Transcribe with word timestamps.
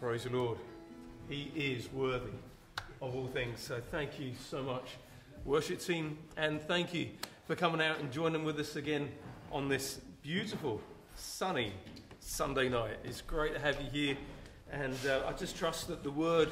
Praise 0.00 0.22
the 0.22 0.30
Lord. 0.30 0.58
He 1.28 1.50
is 1.56 1.92
worthy 1.92 2.30
of 3.02 3.16
all 3.16 3.26
things. 3.26 3.58
So 3.58 3.80
thank 3.90 4.20
you 4.20 4.30
so 4.48 4.62
much, 4.62 4.90
worship 5.44 5.80
team, 5.80 6.18
and 6.36 6.62
thank 6.62 6.94
you 6.94 7.08
for 7.48 7.56
coming 7.56 7.80
out 7.80 7.98
and 7.98 8.12
joining 8.12 8.44
with 8.44 8.60
us 8.60 8.76
again 8.76 9.08
on 9.50 9.68
this 9.68 10.00
beautiful, 10.22 10.80
sunny 11.16 11.72
Sunday 12.20 12.68
night. 12.68 12.98
It's 13.02 13.22
great 13.22 13.54
to 13.54 13.58
have 13.58 13.80
you 13.80 13.90
here, 13.90 14.16
and 14.70 14.96
uh, 15.04 15.22
I 15.26 15.32
just 15.32 15.56
trust 15.56 15.88
that 15.88 16.04
the 16.04 16.12
word 16.12 16.50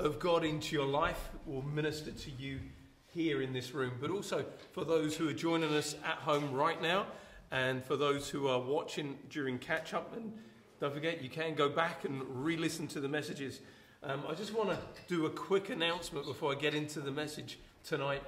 of 0.00 0.18
God 0.18 0.42
into 0.42 0.74
your 0.74 0.86
life 0.86 1.28
will 1.46 1.62
minister 1.62 2.10
to 2.10 2.30
you 2.32 2.58
here 3.06 3.42
in 3.42 3.52
this 3.52 3.74
room, 3.74 3.92
but 4.00 4.10
also 4.10 4.44
for 4.72 4.84
those 4.84 5.16
who 5.16 5.28
are 5.28 5.34
joining 5.34 5.72
us 5.72 5.94
at 6.04 6.16
home 6.16 6.52
right 6.52 6.82
now, 6.82 7.06
and 7.52 7.84
for 7.84 7.96
those 7.96 8.28
who 8.28 8.48
are 8.48 8.60
watching 8.60 9.16
during 9.30 9.56
catch 9.56 9.94
up 9.94 10.16
and 10.16 10.32
don't 10.80 10.94
forget, 10.94 11.22
you 11.22 11.28
can 11.28 11.54
go 11.54 11.68
back 11.68 12.04
and 12.04 12.22
re 12.44 12.56
listen 12.56 12.86
to 12.88 13.00
the 13.00 13.08
messages. 13.08 13.60
Um, 14.02 14.22
I 14.28 14.34
just 14.34 14.54
want 14.54 14.70
to 14.70 14.78
do 15.08 15.26
a 15.26 15.30
quick 15.30 15.70
announcement 15.70 16.26
before 16.26 16.52
I 16.52 16.54
get 16.54 16.72
into 16.72 17.00
the 17.00 17.10
message 17.10 17.58
tonight. 17.82 18.22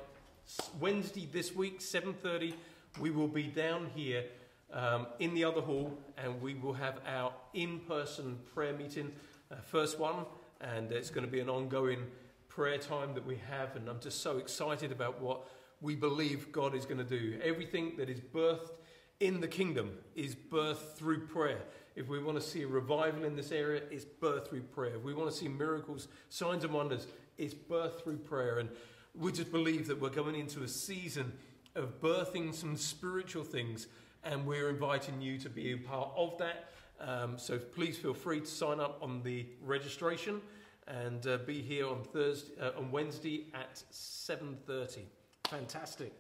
Wednesday 0.81 1.29
this 1.31 1.55
week, 1.55 1.79
7.30, 1.79 2.55
we 3.01 3.13
will 3.13 3.29
be 3.29 3.45
down 3.45 3.89
here 3.95 4.25
um, 4.73 5.07
in 5.21 5.33
the 5.35 5.45
other 5.45 5.61
hall 5.61 5.97
and 6.19 6.43
we 6.43 6.55
will 6.55 6.73
have 6.73 6.99
our 7.07 7.33
in-person 7.55 8.37
prayer 8.53 8.73
meeting, 8.73 9.13
uh, 9.53 9.57
first 9.67 10.01
one, 10.01 10.27
and 10.61 10.91
it's 10.91 11.11
going 11.11 11.25
to 11.25 11.31
be 11.31 11.39
an 11.39 11.49
ongoing 11.49 12.05
prayer 12.49 12.79
time 12.79 13.15
that 13.15 13.25
we 13.25 13.37
have, 13.49 13.77
and 13.77 13.89
I'm 13.89 14.01
just 14.01 14.23
so 14.23 14.39
excited 14.39 14.91
about 14.91 15.21
what 15.21 15.47
we 15.81 15.95
believe 15.95 16.51
God 16.51 16.75
is 16.75 16.85
going 16.85 16.99
to 16.99 17.05
do. 17.05 17.39
Everything 17.43 17.93
that 17.97 18.11
is 18.11 18.19
birthed 18.21 18.73
in 19.21 19.41
the 19.41 19.49
kingdom 19.49 19.93
is 20.17 20.35
birthed 20.35 20.97
through 20.97 21.27
prayer. 21.29 21.61
If 21.97 22.09
we 22.09 22.19
want 22.23 22.41
to 22.41 22.47
see 22.47 22.63
a 22.63 22.67
revival 22.67 23.25
in 23.25 23.35
this 23.35 23.53
area, 23.53 23.83
it's 23.91 24.05
birth 24.05 24.49
through 24.49 24.63
prayer. 24.63 24.97
If 24.97 25.03
we 25.03 25.15
want 25.15 25.31
to 25.31 25.37
see 25.37 25.49
miracles, 25.49 26.09
signs, 26.29 26.65
and 26.65 26.73
wonders, 26.73 27.07
it's 27.37 27.55
birth 27.55 28.03
through 28.03 28.19
prayer. 28.19 28.59
And 28.59 28.69
we 29.15 29.33
just 29.33 29.51
believe 29.51 29.87
that 29.89 30.01
we're 30.01 30.11
going 30.11 30.37
into 30.37 30.63
a 30.63 30.69
season 30.69 31.33
of 31.75 32.01
birthing 32.01 32.55
some 32.55 32.77
spiritual 32.77 33.45
things, 33.45 33.87
and 34.25 34.47
we're 34.47 34.69
inviting 34.69 35.21
you 35.21 35.39
to 35.39 35.49
be 35.49 35.73
a 35.73 35.77
part 35.77 36.11
of 36.17 36.39
that. 36.39 36.71
Um, 37.01 37.39
so 37.39 37.59
please 37.59 37.97
feel 37.97 38.15
free 38.15 38.41
to 38.41 38.47
sign 38.47 38.79
up 38.79 38.99
on 39.03 39.23
the 39.23 39.47
registration 39.63 40.41
and 40.87 41.27
uh, 41.27 41.39
be 41.39 41.63
here 41.63 41.89
on 41.89 42.03
Thursday, 42.03 42.53
uh, 42.61 42.73
on 42.77 42.91
Wednesday 42.91 43.47
at 43.55 43.83
7:30. 43.93 45.05
Fantastic. 45.45 46.13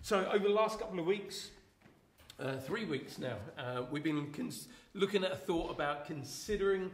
So 0.00 0.28
over 0.32 0.48
the 0.48 0.54
last 0.54 0.78
couple 0.78 0.98
of 0.98 1.06
weeks, 1.06 1.50
uh, 2.42 2.58
three 2.58 2.84
weeks 2.84 3.18
now, 3.18 3.36
uh, 3.56 3.82
we've 3.90 4.02
been 4.02 4.32
cons- 4.32 4.66
looking 4.94 5.22
at 5.22 5.30
a 5.30 5.36
thought 5.36 5.70
about 5.70 6.06
considering 6.06 6.90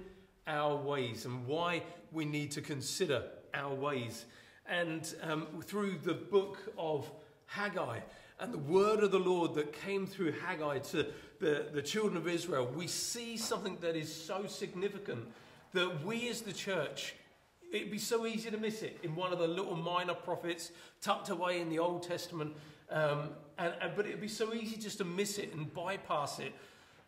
our 0.46 0.76
ways 0.76 1.24
and 1.24 1.46
why 1.46 1.82
we 2.12 2.26
need 2.26 2.50
to 2.50 2.60
consider 2.60 3.22
our 3.54 3.74
ways. 3.74 4.26
And 4.68 5.10
um, 5.22 5.46
through 5.64 5.98
the 6.04 6.12
book 6.12 6.58
of 6.76 7.10
Haggai 7.46 8.00
and 8.40 8.52
the 8.52 8.58
word 8.58 9.02
of 9.02 9.10
the 9.10 9.18
Lord 9.18 9.54
that 9.54 9.72
came 9.72 10.06
through 10.06 10.32
Haggai 10.32 10.80
to 10.90 11.06
the, 11.40 11.66
the 11.72 11.82
children 11.82 12.18
of 12.18 12.28
Israel, 12.28 12.70
we 12.74 12.86
see 12.86 13.38
something 13.38 13.78
that 13.80 13.96
is 13.96 14.14
so 14.14 14.44
significant 14.46 15.26
that 15.72 16.04
we 16.04 16.28
as 16.28 16.42
the 16.42 16.52
church, 16.52 17.14
it'd 17.72 17.90
be 17.90 17.98
so 17.98 18.26
easy 18.26 18.50
to 18.50 18.58
miss 18.58 18.82
it 18.82 18.98
in 19.02 19.16
one 19.16 19.32
of 19.32 19.38
the 19.38 19.48
little 19.48 19.76
minor 19.76 20.14
prophets 20.14 20.72
tucked 21.00 21.30
away 21.30 21.62
in 21.62 21.70
the 21.70 21.78
Old 21.78 22.02
Testament. 22.02 22.54
Um, 22.90 23.30
and, 23.58 23.74
and, 23.80 23.92
but 23.96 24.06
it'd 24.06 24.20
be 24.20 24.28
so 24.28 24.54
easy 24.54 24.76
just 24.76 24.98
to 24.98 25.04
miss 25.04 25.38
it 25.38 25.52
and 25.54 25.72
bypass 25.72 26.38
it. 26.38 26.52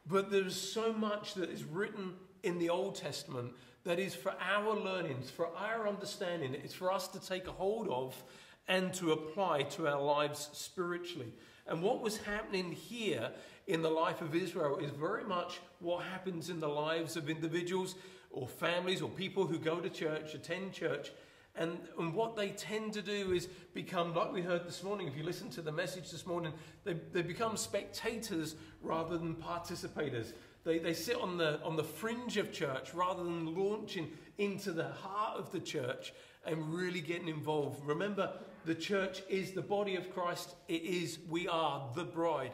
But 0.07 0.31
there's 0.31 0.57
so 0.57 0.93
much 0.93 1.35
that 1.35 1.51
is 1.51 1.65
written 1.65 2.15
in 2.43 2.59
the 2.59 2.71
Old 2.71 2.97
Testament 2.97 3.53
that 3.85 3.99
is 3.99 4.15
for 4.15 4.35
our 4.41 4.77
learnings, 4.77 5.31
for 5.31 5.49
our 5.57 5.89
understanding. 5.89 6.55
It's 6.55 6.75
for 6.75 6.93
us 6.93 7.09
to 7.09 7.21
take 7.21 7.47
a 7.47 7.53
hold 7.53 7.89
of 7.89 8.23
and 8.69 8.93
to 8.95 9.13
apply 9.13 9.63
to 9.63 9.89
our 9.89 10.01
lives 10.01 10.51
spiritually. 10.53 11.33
And 11.67 11.83
what 11.83 12.01
was 12.01 12.19
happening 12.19 12.73
here 12.73 13.31
in 13.67 13.83
the 13.83 13.91
life 13.91 14.21
of 14.21 14.35
Israel 14.35 14.79
is 14.79 14.91
very 14.91 15.25
much 15.25 15.61
what 15.79 16.05
happens 16.05 16.51
in 16.51 16.61
the 16.61 16.69
lives 16.69 17.17
of 17.17 17.31
individuals 17.31 17.95
or 18.31 18.47
families 18.47 19.03
or 19.03 19.09
people 19.09 19.47
who 19.47 19.59
go 19.59 19.81
to 19.81 19.89
church, 19.89 20.35
attend 20.35 20.73
church. 20.73 21.13
And, 21.61 21.79
and 21.99 22.15
what 22.15 22.37
they 22.37 22.49
tend 22.49 22.95
to 22.95 23.03
do 23.03 23.33
is 23.33 23.47
become, 23.75 24.15
like 24.15 24.33
we 24.33 24.41
heard 24.41 24.67
this 24.67 24.83
morning, 24.83 25.07
if 25.07 25.15
you 25.15 25.23
listen 25.23 25.51
to 25.51 25.61
the 25.61 25.71
message 25.71 26.11
this 26.11 26.27
morning, 26.27 26.55
they, 26.85 26.95
they 27.13 27.21
become 27.21 27.59
spectators 27.59 28.57
rather 28.81 29.19
than 29.19 29.35
participators. 29.35 30.33
They, 30.65 30.79
they 30.79 30.95
sit 30.95 31.17
on 31.17 31.37
the, 31.37 31.63
on 31.63 31.77
the 31.77 31.85
fringe 31.85 32.39
of 32.39 32.51
church 32.51 32.95
rather 32.95 33.23
than 33.23 33.55
launching 33.55 34.09
into 34.39 34.73
the 34.73 34.89
heart 34.89 35.39
of 35.39 35.53
the 35.53 35.61
church 35.61 36.15
and 36.47 36.73
really 36.73 37.03
getting 37.03 37.29
involved. 37.29 37.85
Remember, 37.85 38.33
the 38.65 38.75
church 38.75 39.21
is 39.29 39.53
the 39.53 39.61
body 39.61 39.97
of 39.97 40.15
Christ. 40.15 40.55
It 40.67 40.83
is, 40.83 41.19
we 41.29 41.47
are 41.47 41.87
the 41.95 42.05
bride 42.05 42.53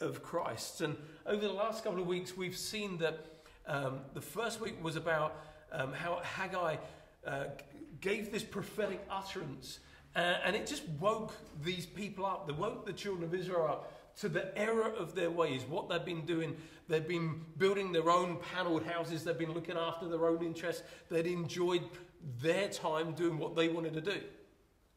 of 0.00 0.22
Christ. 0.22 0.80
And 0.80 0.96
over 1.26 1.46
the 1.46 1.52
last 1.52 1.84
couple 1.84 2.00
of 2.00 2.06
weeks, 2.06 2.34
we've 2.34 2.56
seen 2.56 2.96
that 2.98 3.26
um, 3.66 3.98
the 4.14 4.22
first 4.22 4.62
week 4.62 4.82
was 4.82 4.96
about 4.96 5.44
um, 5.72 5.92
how 5.92 6.20
Haggai 6.22 6.76
uh, 7.26 7.44
gave 8.00 8.32
this 8.32 8.42
prophetic 8.42 9.04
utterance, 9.10 9.80
uh, 10.14 10.36
and 10.44 10.56
it 10.56 10.66
just 10.66 10.88
woke 11.00 11.34
these 11.62 11.86
people 11.86 12.24
up. 12.24 12.46
They 12.46 12.52
woke 12.52 12.86
the 12.86 12.92
children 12.92 13.24
of 13.24 13.34
Israel 13.34 13.66
up 13.66 13.92
to 14.20 14.28
the 14.28 14.56
error 14.58 14.92
of 14.98 15.14
their 15.14 15.30
ways, 15.30 15.62
what 15.68 15.88
they've 15.88 16.04
been 16.04 16.24
doing. 16.24 16.56
They've 16.88 17.06
been 17.06 17.44
building 17.58 17.92
their 17.92 18.10
own 18.10 18.38
paneled 18.54 18.84
houses, 18.84 19.24
they've 19.24 19.36
been 19.36 19.52
looking 19.52 19.76
after 19.76 20.08
their 20.08 20.26
own 20.26 20.44
interests, 20.44 20.82
they'd 21.10 21.26
enjoyed 21.26 21.82
their 22.40 22.68
time 22.68 23.12
doing 23.12 23.38
what 23.38 23.54
they 23.54 23.68
wanted 23.68 23.92
to 23.94 24.00
do. 24.00 24.20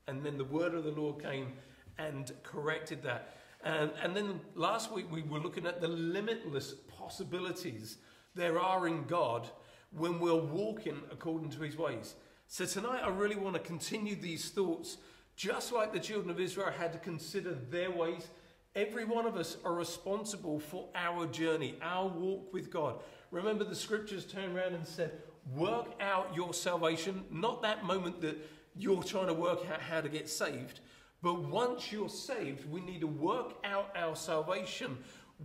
And 0.08 0.24
then 0.24 0.38
the 0.38 0.46
word 0.46 0.74
of 0.74 0.84
the 0.84 0.92
Lord 0.92 1.22
came 1.22 1.54
and 1.98 2.32
corrected 2.44 3.04
that. 3.04 3.36
And, 3.64 3.92
and 4.02 4.16
then 4.16 4.40
last 4.56 4.92
week 4.92 5.12
we 5.12 5.22
were 5.22 5.40
looking 5.40 5.66
at 5.66 5.82
the 5.82 5.88
limitless 5.88 6.76
possibilities 6.98 7.98
there 8.36 8.60
are 8.60 8.88
in 8.88 9.04
God 9.04 9.50
when 9.92 10.20
we're 10.20 10.36
walking 10.36 11.02
according 11.12 11.50
to 11.52 11.60
his 11.62 11.76
ways. 11.78 12.16
So 12.52 12.66
tonight 12.66 13.04
I 13.06 13.10
really 13.10 13.36
want 13.36 13.54
to 13.54 13.62
continue 13.62 14.16
these 14.16 14.50
thoughts, 14.50 14.98
just 15.36 15.72
like 15.72 15.94
the 15.94 16.00
children 16.00 16.32
of 16.32 16.40
Israel 16.40 16.72
had 16.72 16.92
to 16.94 16.98
consider 16.98 17.54
their 17.54 17.92
ways. 17.92 18.28
Every 18.76 19.06
one 19.06 19.28
of 19.28 19.38
us 19.38 19.58
are 19.64 19.76
responsible 19.76 20.60
for 20.60 20.90
our 20.96 21.28
journey, 21.28 21.76
our 21.80 22.08
walk 22.08 22.52
with 22.52 22.72
God. 22.72 23.02
Remember, 23.30 23.64
the 23.64 23.76
scriptures 23.76 24.26
turned 24.26 24.58
around 24.58 24.74
and 24.74 24.86
said, 24.86 25.12
Work 25.56 25.94
out 26.02 26.34
your 26.36 26.56
salvation, 26.56 27.24
not 27.30 27.62
that 27.62 27.86
moment 27.86 28.20
that 28.22 28.38
you're 28.76 29.04
trying 29.04 29.28
to 29.28 29.34
work 29.36 29.60
out 29.72 29.80
how 29.80 30.02
to 30.02 30.10
get 30.10 30.28
saved, 30.28 30.80
but 31.22 31.44
once 31.44 31.92
you're 31.92 32.10
saved, 32.10 32.68
we 32.68 32.82
need 32.82 33.02
to 33.02 33.08
work 33.08 33.58
out 33.64 33.96
our 33.96 34.16
salvation 34.16 34.98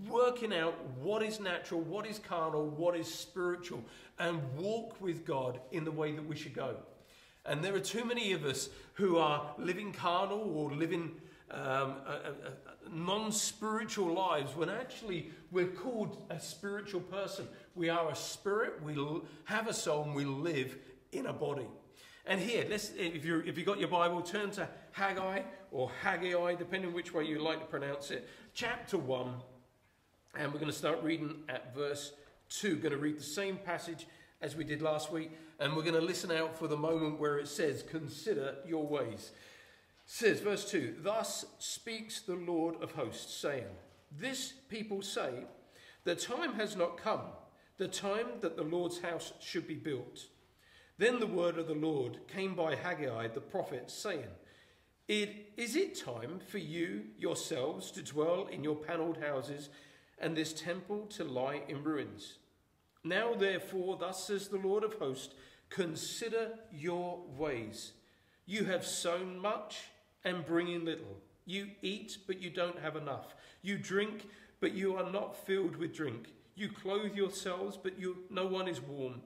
working 0.08 0.52
out 0.52 0.74
what 1.00 1.22
is 1.22 1.38
natural, 1.38 1.80
what 1.80 2.04
is 2.04 2.18
carnal, 2.18 2.68
what 2.68 2.96
is 2.96 3.06
spiritual, 3.06 3.80
and 4.18 4.40
walk 4.56 5.00
with 5.00 5.24
God 5.24 5.60
in 5.70 5.84
the 5.84 5.92
way 5.92 6.10
that 6.10 6.26
we 6.26 6.34
should 6.34 6.52
go. 6.52 6.76
And 7.46 7.62
there 7.62 7.74
are 7.74 7.80
too 7.80 8.04
many 8.04 8.32
of 8.32 8.44
us 8.44 8.68
who 8.94 9.18
are 9.18 9.54
living 9.58 9.92
carnal 9.92 10.40
or 10.56 10.72
living 10.72 11.12
um, 11.50 11.96
non 12.90 13.32
spiritual 13.32 14.14
lives 14.14 14.56
when 14.56 14.70
actually 14.70 15.30
we're 15.50 15.66
called 15.66 16.24
a 16.30 16.40
spiritual 16.40 17.00
person. 17.00 17.46
We 17.74 17.88
are 17.88 18.10
a 18.10 18.16
spirit, 18.16 18.82
we 18.82 18.96
have 19.44 19.68
a 19.68 19.74
soul, 19.74 20.04
and 20.04 20.14
we 20.14 20.24
live 20.24 20.76
in 21.12 21.26
a 21.26 21.32
body. 21.32 21.66
And 22.26 22.40
here, 22.40 22.66
let's, 22.70 22.90
if, 22.96 23.24
you 23.24 23.42
if 23.46 23.58
you've 23.58 23.66
got 23.66 23.78
your 23.78 23.88
Bible, 23.88 24.22
turn 24.22 24.50
to 24.52 24.66
Haggai 24.92 25.42
or 25.70 25.90
Haggai, 26.02 26.54
depending 26.54 26.94
which 26.94 27.12
way 27.12 27.24
you 27.24 27.42
like 27.42 27.60
to 27.60 27.66
pronounce 27.66 28.10
it, 28.10 28.26
chapter 28.54 28.96
1 28.96 29.34
and 30.36 30.52
we're 30.52 30.58
going 30.58 30.70
to 30.70 30.76
start 30.76 31.02
reading 31.02 31.42
at 31.48 31.74
verse 31.74 32.12
2. 32.50 32.76
Going 32.76 32.92
to 32.92 32.98
read 32.98 33.18
the 33.18 33.22
same 33.22 33.56
passage 33.56 34.06
as 34.44 34.54
we 34.54 34.62
did 34.62 34.82
last 34.82 35.10
week. 35.10 35.30
And 35.58 35.74
we're 35.74 35.82
going 35.82 35.94
to 35.94 36.00
listen 36.00 36.30
out 36.30 36.58
for 36.58 36.68
the 36.68 36.76
moment 36.76 37.18
where 37.18 37.38
it 37.38 37.48
says, 37.48 37.82
Consider 37.82 38.56
your 38.66 38.86
ways. 38.86 39.30
It 40.06 40.10
says, 40.10 40.40
verse 40.40 40.70
2 40.70 40.96
Thus 41.00 41.46
speaks 41.58 42.20
the 42.20 42.34
Lord 42.34 42.76
of 42.82 42.92
hosts, 42.92 43.34
saying, 43.34 43.64
This 44.12 44.52
people 44.68 45.00
say, 45.00 45.30
The 46.04 46.14
time 46.14 46.54
has 46.54 46.76
not 46.76 46.98
come, 46.98 47.22
the 47.78 47.88
time 47.88 48.26
that 48.42 48.56
the 48.56 48.62
Lord's 48.62 49.00
house 49.00 49.32
should 49.40 49.66
be 49.66 49.76
built. 49.76 50.26
Then 50.98 51.18
the 51.18 51.26
word 51.26 51.58
of 51.58 51.66
the 51.66 51.74
Lord 51.74 52.18
came 52.28 52.54
by 52.54 52.76
Haggai 52.76 53.28
the 53.28 53.40
prophet, 53.40 53.90
saying, 53.90 54.28
it, 55.08 55.52
Is 55.56 55.74
it 55.74 55.98
time 55.98 56.40
for 56.46 56.58
you 56.58 57.04
yourselves 57.18 57.90
to 57.92 58.02
dwell 58.02 58.46
in 58.46 58.62
your 58.62 58.76
panelled 58.76 59.18
houses 59.18 59.70
and 60.18 60.36
this 60.36 60.52
temple 60.52 61.06
to 61.06 61.24
lie 61.24 61.62
in 61.68 61.82
ruins. 61.82 62.38
Now, 63.04 63.34
therefore, 63.34 63.98
thus 63.98 64.26
says 64.26 64.48
the 64.48 64.56
Lord 64.56 64.82
of 64.82 64.94
hosts, 64.94 65.34
consider 65.68 66.52
your 66.72 67.20
ways. 67.36 67.92
You 68.46 68.64
have 68.64 68.86
sown 68.86 69.38
much 69.38 69.82
and 70.24 70.46
bring 70.46 70.68
in 70.68 70.86
little. 70.86 71.18
You 71.44 71.68
eat, 71.82 72.18
but 72.26 72.40
you 72.40 72.48
don't 72.48 72.78
have 72.78 72.96
enough. 72.96 73.34
You 73.60 73.76
drink, 73.76 74.26
but 74.60 74.72
you 74.72 74.96
are 74.96 75.10
not 75.10 75.36
filled 75.36 75.76
with 75.76 75.94
drink. 75.94 76.28
You 76.54 76.70
clothe 76.70 77.14
yourselves, 77.14 77.76
but 77.80 77.98
you, 77.98 78.18
no 78.30 78.46
one 78.46 78.68
is 78.68 78.80
warm. 78.80 79.20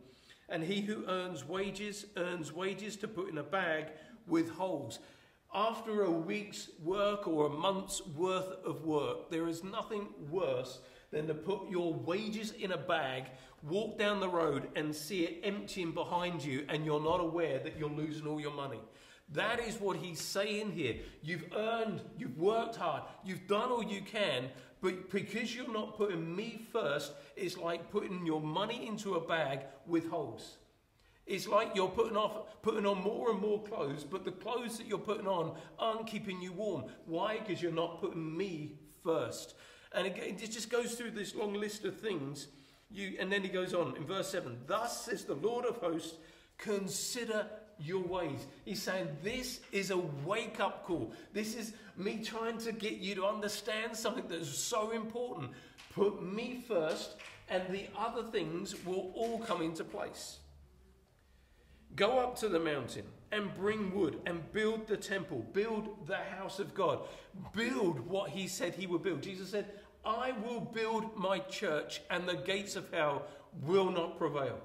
And 0.48 0.64
he 0.64 0.80
who 0.80 1.04
earns 1.06 1.46
wages 1.46 2.06
earns 2.16 2.52
wages 2.52 2.96
to 2.96 3.08
put 3.08 3.28
in 3.28 3.38
a 3.38 3.42
bag 3.42 3.86
with 4.26 4.50
holes. 4.50 4.98
After 5.54 6.02
a 6.02 6.10
week's 6.10 6.70
work 6.82 7.28
or 7.28 7.46
a 7.46 7.50
month's 7.50 8.04
worth 8.06 8.64
of 8.64 8.84
work, 8.84 9.30
there 9.30 9.46
is 9.46 9.62
nothing 9.62 10.08
worse 10.30 10.80
than 11.10 11.26
to 11.26 11.34
put 11.34 11.70
your 11.70 11.94
wages 11.94 12.52
in 12.52 12.72
a 12.72 12.76
bag, 12.76 13.24
walk 13.62 13.98
down 13.98 14.20
the 14.20 14.28
road, 14.28 14.68
and 14.76 14.94
see 14.94 15.24
it 15.24 15.40
emptying 15.42 15.92
behind 15.92 16.44
you, 16.44 16.64
and 16.68 16.84
you're 16.84 17.02
not 17.02 17.20
aware 17.20 17.58
that 17.60 17.78
you're 17.78 17.88
losing 17.88 18.26
all 18.26 18.40
your 18.40 18.54
money. 18.54 18.80
That 19.32 19.60
is 19.60 19.80
what 19.80 19.96
he's 19.96 20.20
saying 20.20 20.72
here. 20.72 20.96
You've 21.22 21.44
earned, 21.54 22.00
you've 22.18 22.38
worked 22.38 22.76
hard, 22.76 23.02
you've 23.24 23.46
done 23.46 23.70
all 23.70 23.82
you 23.82 24.00
can, 24.00 24.44
but 24.80 25.10
because 25.10 25.54
you're 25.54 25.72
not 25.72 25.96
putting 25.96 26.34
me 26.34 26.66
first, 26.72 27.12
it's 27.36 27.58
like 27.58 27.90
putting 27.90 28.24
your 28.24 28.40
money 28.40 28.86
into 28.86 29.14
a 29.14 29.20
bag 29.20 29.60
with 29.86 30.08
holes. 30.08 30.56
It's 31.26 31.46
like 31.46 31.72
you're 31.74 31.88
putting 31.88 32.16
off, 32.16 32.62
putting 32.62 32.86
on 32.86 33.02
more 33.02 33.30
and 33.30 33.40
more 33.40 33.62
clothes, 33.62 34.02
but 34.02 34.24
the 34.24 34.32
clothes 34.32 34.78
that 34.78 34.86
you're 34.86 34.98
putting 34.98 35.26
on 35.26 35.54
aren't 35.78 36.06
keeping 36.06 36.40
you 36.40 36.52
warm. 36.52 36.84
Why? 37.04 37.38
Because 37.38 37.60
you're 37.60 37.70
not 37.70 38.00
putting 38.00 38.34
me 38.34 38.78
first. 39.04 39.54
And 39.92 40.06
again, 40.06 40.36
it 40.40 40.50
just 40.50 40.70
goes 40.70 40.94
through 40.94 41.12
this 41.12 41.34
long 41.34 41.54
list 41.54 41.84
of 41.84 41.98
things. 41.98 42.48
You, 42.90 43.16
and 43.20 43.30
then 43.30 43.42
he 43.42 43.48
goes 43.48 43.74
on 43.74 43.96
in 43.96 44.04
verse 44.04 44.30
7 44.30 44.58
Thus 44.66 45.04
says 45.04 45.24
the 45.24 45.34
Lord 45.34 45.64
of 45.64 45.76
hosts, 45.76 46.16
consider 46.56 47.46
your 47.78 48.02
ways. 48.02 48.46
He's 48.64 48.82
saying 48.82 49.08
this 49.22 49.60
is 49.72 49.90
a 49.90 49.98
wake 49.98 50.60
up 50.60 50.84
call. 50.84 51.12
This 51.32 51.54
is 51.54 51.74
me 51.96 52.22
trying 52.24 52.58
to 52.58 52.72
get 52.72 52.94
you 52.94 53.14
to 53.16 53.26
understand 53.26 53.96
something 53.96 54.26
that 54.28 54.40
is 54.40 54.56
so 54.56 54.90
important. 54.90 55.52
Put 55.94 56.22
me 56.22 56.64
first, 56.66 57.16
and 57.48 57.62
the 57.70 57.86
other 57.96 58.22
things 58.22 58.74
will 58.84 59.12
all 59.14 59.38
come 59.40 59.62
into 59.62 59.84
place. 59.84 60.38
Go 61.94 62.18
up 62.18 62.36
to 62.38 62.48
the 62.48 62.60
mountain 62.60 63.04
and 63.32 63.54
bring 63.54 63.94
wood 63.94 64.20
and 64.26 64.52
build 64.52 64.86
the 64.86 64.96
temple, 64.96 65.44
build 65.52 66.06
the 66.06 66.16
house 66.16 66.58
of 66.58 66.74
God, 66.74 67.00
build 67.54 68.00
what 68.00 68.30
he 68.30 68.48
said 68.48 68.74
he 68.74 68.86
would 68.86 69.02
build. 69.02 69.22
Jesus 69.22 69.50
said, 69.50 69.66
I 70.04 70.32
will 70.44 70.60
build 70.60 71.16
my 71.16 71.38
church, 71.40 72.00
and 72.10 72.26
the 72.26 72.36
gates 72.36 72.76
of 72.76 72.90
hell 72.92 73.26
will 73.62 73.90
not 73.90 74.18
prevail. 74.18 74.58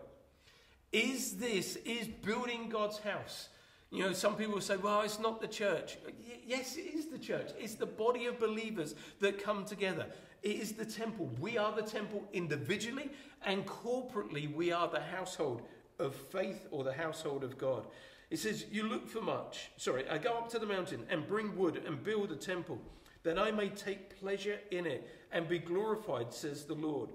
Is 0.92 1.38
this, 1.38 1.75
is 1.77 2.07
building 2.07 2.69
God's 2.69 3.00
house? 3.00 3.50
You 3.92 4.04
know, 4.04 4.13
some 4.13 4.36
people 4.36 4.60
say, 4.62 4.77
well, 4.77 5.01
it's 5.01 5.19
not 5.19 5.42
the 5.42 5.48
church. 5.48 5.98
Yes, 6.45 6.77
it 6.77 6.95
is 6.95 7.07
the 7.07 7.19
church. 7.19 7.51
It's 7.60 7.75
the 7.75 7.86
body 7.86 8.25
of 8.25 8.39
believers 8.39 8.95
that 9.19 9.44
come 9.44 9.65
together. 9.65 10.07
It 10.42 10.56
is 10.56 10.74
the 10.74 10.86
temple. 10.86 11.30
We 11.39 11.57
are 11.57 11.71
the 11.71 11.83
temple 11.83 12.24
individually, 12.33 13.10
and 13.45 13.65
corporately, 13.65 14.54
we 14.54 14.71
are 14.71 14.88
the 14.88 15.01
household 15.01 15.62
of 16.00 16.15
faith 16.15 16.68
or 16.71 16.83
the 16.83 16.94
household 16.94 17.44
of 17.44 17.57
God. 17.57 17.86
It 18.33 18.39
says, 18.39 18.65
You 18.71 18.83
look 18.83 19.07
for 19.07 19.21
much. 19.21 19.69
Sorry, 19.77 20.09
I 20.09 20.18
go 20.18 20.31
up 20.33 20.50
to 20.50 20.59
the 20.59 20.65
mountain 20.65 21.06
and 21.09 21.27
bring 21.27 21.56
wood 21.56 21.83
and 21.85 22.03
build 22.03 22.31
a 22.31 22.35
temple, 22.35 22.81
that 23.21 23.38
I 23.38 23.51
may 23.51 23.69
take 23.69 24.19
pleasure 24.19 24.59
in 24.71 24.88
it 24.88 25.07
and 25.31 25.47
be 25.47 25.59
glorified, 25.59 26.33
says 26.33 26.65
the 26.65 26.74
Lord. 26.74 27.09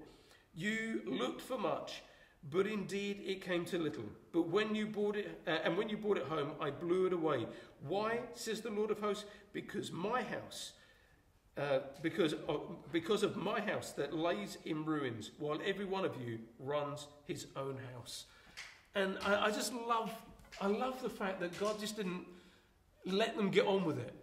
You 0.55 1.01
looked 1.05 1.41
for 1.41 1.57
much 1.57 2.01
but 2.51 2.65
indeed 2.65 3.21
it 3.25 3.43
came 3.43 3.65
to 3.65 3.77
little. 3.77 4.05
But 4.31 4.47
when 4.47 4.73
you 4.73 4.87
brought 4.87 5.15
it, 5.17 5.41
uh, 5.47 5.57
and 5.63 5.77
when 5.77 5.89
you 5.89 5.97
brought 5.97 6.17
it 6.17 6.25
home, 6.25 6.51
I 6.61 6.69
blew 6.69 7.05
it 7.05 7.13
away. 7.13 7.45
Why, 7.87 8.19
says 8.33 8.61
the 8.61 8.69
Lord 8.69 8.91
of 8.91 8.99
hosts? 8.99 9.25
Because 9.51 9.91
my 9.91 10.21
house, 10.23 10.73
uh, 11.57 11.79
because, 12.01 12.33
of, 12.47 12.61
because 12.91 13.23
of 13.23 13.35
my 13.35 13.59
house 13.59 13.91
that 13.91 14.13
lays 14.13 14.57
in 14.65 14.85
ruins, 14.85 15.31
while 15.37 15.59
every 15.65 15.85
one 15.85 16.05
of 16.05 16.13
you 16.21 16.39
runs 16.59 17.07
his 17.25 17.47
own 17.55 17.77
house. 17.93 18.25
And 18.95 19.17
I, 19.25 19.47
I 19.47 19.51
just 19.51 19.73
love, 19.73 20.11
I 20.61 20.67
love 20.67 21.01
the 21.01 21.09
fact 21.09 21.39
that 21.41 21.57
God 21.59 21.79
just 21.79 21.95
didn't 21.97 22.25
let 23.05 23.35
them 23.35 23.49
get 23.49 23.65
on 23.65 23.85
with 23.85 23.97
it. 23.97 24.13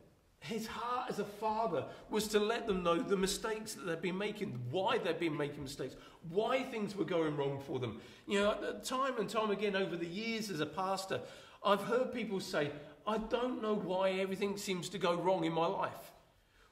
His 0.40 0.66
heart 0.66 1.10
as 1.10 1.18
a 1.18 1.24
father 1.24 1.86
was 2.10 2.28
to 2.28 2.38
let 2.38 2.66
them 2.66 2.82
know 2.82 3.02
the 3.02 3.16
mistakes 3.16 3.74
that 3.74 3.86
they'd 3.86 4.02
been 4.02 4.18
making, 4.18 4.60
why 4.70 4.98
they'd 4.98 5.18
been 5.18 5.36
making 5.36 5.62
mistakes, 5.62 5.96
why 6.28 6.62
things 6.62 6.94
were 6.94 7.04
going 7.04 7.36
wrong 7.36 7.60
for 7.66 7.78
them. 7.78 8.00
You 8.28 8.40
know, 8.40 8.78
time 8.84 9.18
and 9.18 9.28
time 9.28 9.50
again 9.50 9.74
over 9.74 9.96
the 9.96 10.06
years 10.06 10.50
as 10.50 10.60
a 10.60 10.66
pastor, 10.66 11.20
I've 11.64 11.82
heard 11.82 12.12
people 12.12 12.38
say, 12.40 12.70
I 13.06 13.18
don't 13.18 13.62
know 13.62 13.74
why 13.74 14.10
everything 14.10 14.56
seems 14.56 14.88
to 14.90 14.98
go 14.98 15.14
wrong 15.14 15.44
in 15.44 15.52
my 15.52 15.66
life. 15.66 16.12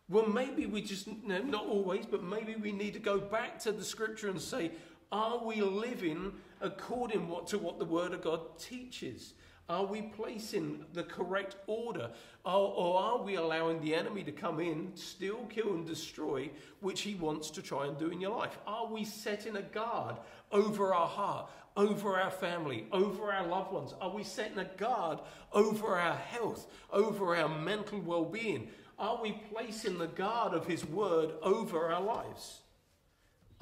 Well, 0.08 0.28
maybe 0.28 0.66
we 0.66 0.82
just, 0.82 1.08
not 1.24 1.66
always, 1.66 2.04
but 2.04 2.22
maybe 2.22 2.54
we 2.56 2.70
need 2.70 2.92
to 2.92 2.98
go 2.98 3.18
back 3.18 3.58
to 3.60 3.72
the 3.72 3.84
scripture 3.84 4.28
and 4.28 4.40
say, 4.40 4.70
are 5.12 5.44
we 5.44 5.60
living 5.60 6.32
according 6.60 7.30
to 7.46 7.58
what 7.58 7.78
the 7.78 7.84
Word 7.84 8.12
of 8.12 8.22
God 8.22 8.58
teaches? 8.58 9.34
Are 9.66 9.86
we 9.86 10.02
placing 10.02 10.84
the 10.92 11.04
correct 11.04 11.56
order? 11.66 12.10
Or, 12.44 13.00
are 13.00 13.22
we 13.22 13.36
allowing 13.36 13.80
the 13.80 13.94
enemy 13.94 14.22
to 14.24 14.32
come 14.32 14.60
in, 14.60 14.94
steal, 14.94 15.46
kill, 15.48 15.72
and 15.72 15.86
destroy, 15.86 16.50
which 16.80 17.00
he 17.00 17.14
wants 17.14 17.50
to 17.52 17.62
try 17.62 17.86
and 17.86 17.98
do 17.98 18.10
in 18.10 18.20
your 18.20 18.36
life? 18.36 18.58
Are 18.66 18.86
we 18.86 19.04
setting 19.04 19.56
a 19.56 19.62
guard 19.62 20.16
over 20.52 20.92
our 20.92 21.06
heart, 21.06 21.50
over 21.78 22.20
our 22.20 22.30
family, 22.30 22.86
over 22.92 23.32
our 23.32 23.46
loved 23.46 23.72
ones? 23.72 23.94
Are 24.02 24.10
we 24.10 24.22
setting 24.22 24.58
a 24.58 24.66
guard 24.76 25.20
over 25.52 25.96
our 25.96 26.16
health, 26.16 26.70
over 26.92 27.34
our 27.34 27.48
mental 27.48 28.00
well 28.00 28.26
being? 28.26 28.68
Are 28.98 29.20
we 29.22 29.40
placing 29.50 29.96
the 29.96 30.08
guard 30.08 30.52
of 30.52 30.66
his 30.66 30.84
word 30.84 31.32
over 31.42 31.90
our 31.90 32.02
lives? 32.02 32.60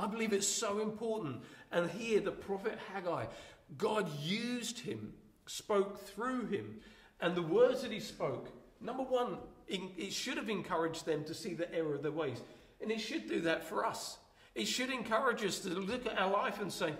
I 0.03 0.07
believe 0.09 0.33
it's 0.33 0.49
so 0.49 0.81
important. 0.81 1.41
And 1.71 1.89
here, 1.91 2.21
the 2.21 2.33
prophet 2.33 2.79
Haggai, 2.93 3.27
God 3.79 4.11
used 4.21 4.81
him 4.81 5.13
spoke 5.47 6.07
through 6.07 6.47
him. 6.47 6.81
And 7.21 7.35
the 7.35 7.43
words 7.43 7.83
that 7.83 7.93
he 7.93 8.01
spoke, 8.01 8.49
number 8.81 9.03
one, 9.03 9.39
it 9.69 10.13
should 10.13 10.37
have 10.37 10.49
encouraged 10.49 11.07
them 11.07 11.25
to 11.25 11.35
see 11.35 11.55
the 11.55 11.73
error 11.75 11.95
of 11.95 12.03
their 12.03 12.13
ways. 12.13 12.41
And 12.81 12.91
it 12.91 13.01
should 13.01 13.29
do 13.29 13.41
that 13.43 13.65
for 13.65 13.87
us. 13.87 14.19
It 14.55 14.67
should 14.67 14.91
encourage 14.91 15.45
us 15.45 15.61
to 15.61 15.69
look 15.69 16.07
at 16.07 16.19
our 16.19 16.31
life 16.31 16.61
and 16.61 16.73
say, 16.73 16.95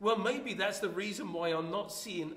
well, 0.00 0.18
maybe 0.18 0.54
that's 0.54 0.80
the 0.80 0.88
reason 0.88 1.32
why 1.32 1.48
I'm 1.48 1.70
not 1.70 1.92
seeing 1.92 2.32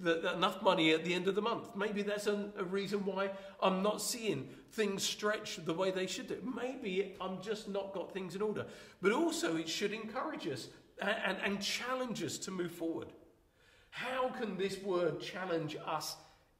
the, 0.00 0.34
enough 0.34 0.62
money 0.62 0.92
at 0.92 1.04
the 1.04 1.14
end 1.14 1.28
of 1.28 1.34
the 1.34 1.42
month. 1.42 1.76
Maybe 1.76 2.02
that's 2.02 2.26
a, 2.26 2.50
a 2.58 2.64
reason 2.64 3.04
why 3.04 3.30
I'm 3.60 3.82
not 3.82 4.00
seeing 4.00 4.48
things 4.72 5.02
stretch 5.02 5.64
the 5.64 5.74
way 5.74 5.90
they 5.90 6.06
should 6.06 6.28
do. 6.28 6.38
Maybe 6.56 7.14
I'm 7.20 7.42
just 7.42 7.68
not 7.68 7.92
got 7.92 8.12
things 8.12 8.34
in 8.34 8.42
order. 8.42 8.66
But 9.00 9.12
also, 9.12 9.56
it 9.56 9.68
should 9.68 9.92
encourage 9.92 10.46
us 10.46 10.68
and, 11.00 11.16
and, 11.24 11.38
and 11.44 11.60
challenge 11.60 12.22
us 12.22 12.38
to 12.38 12.50
move 12.50 12.72
forward. 12.72 13.08
How 13.90 14.28
can 14.30 14.56
this 14.56 14.80
word 14.82 15.20
challenge 15.20 15.76
us 15.86 16.16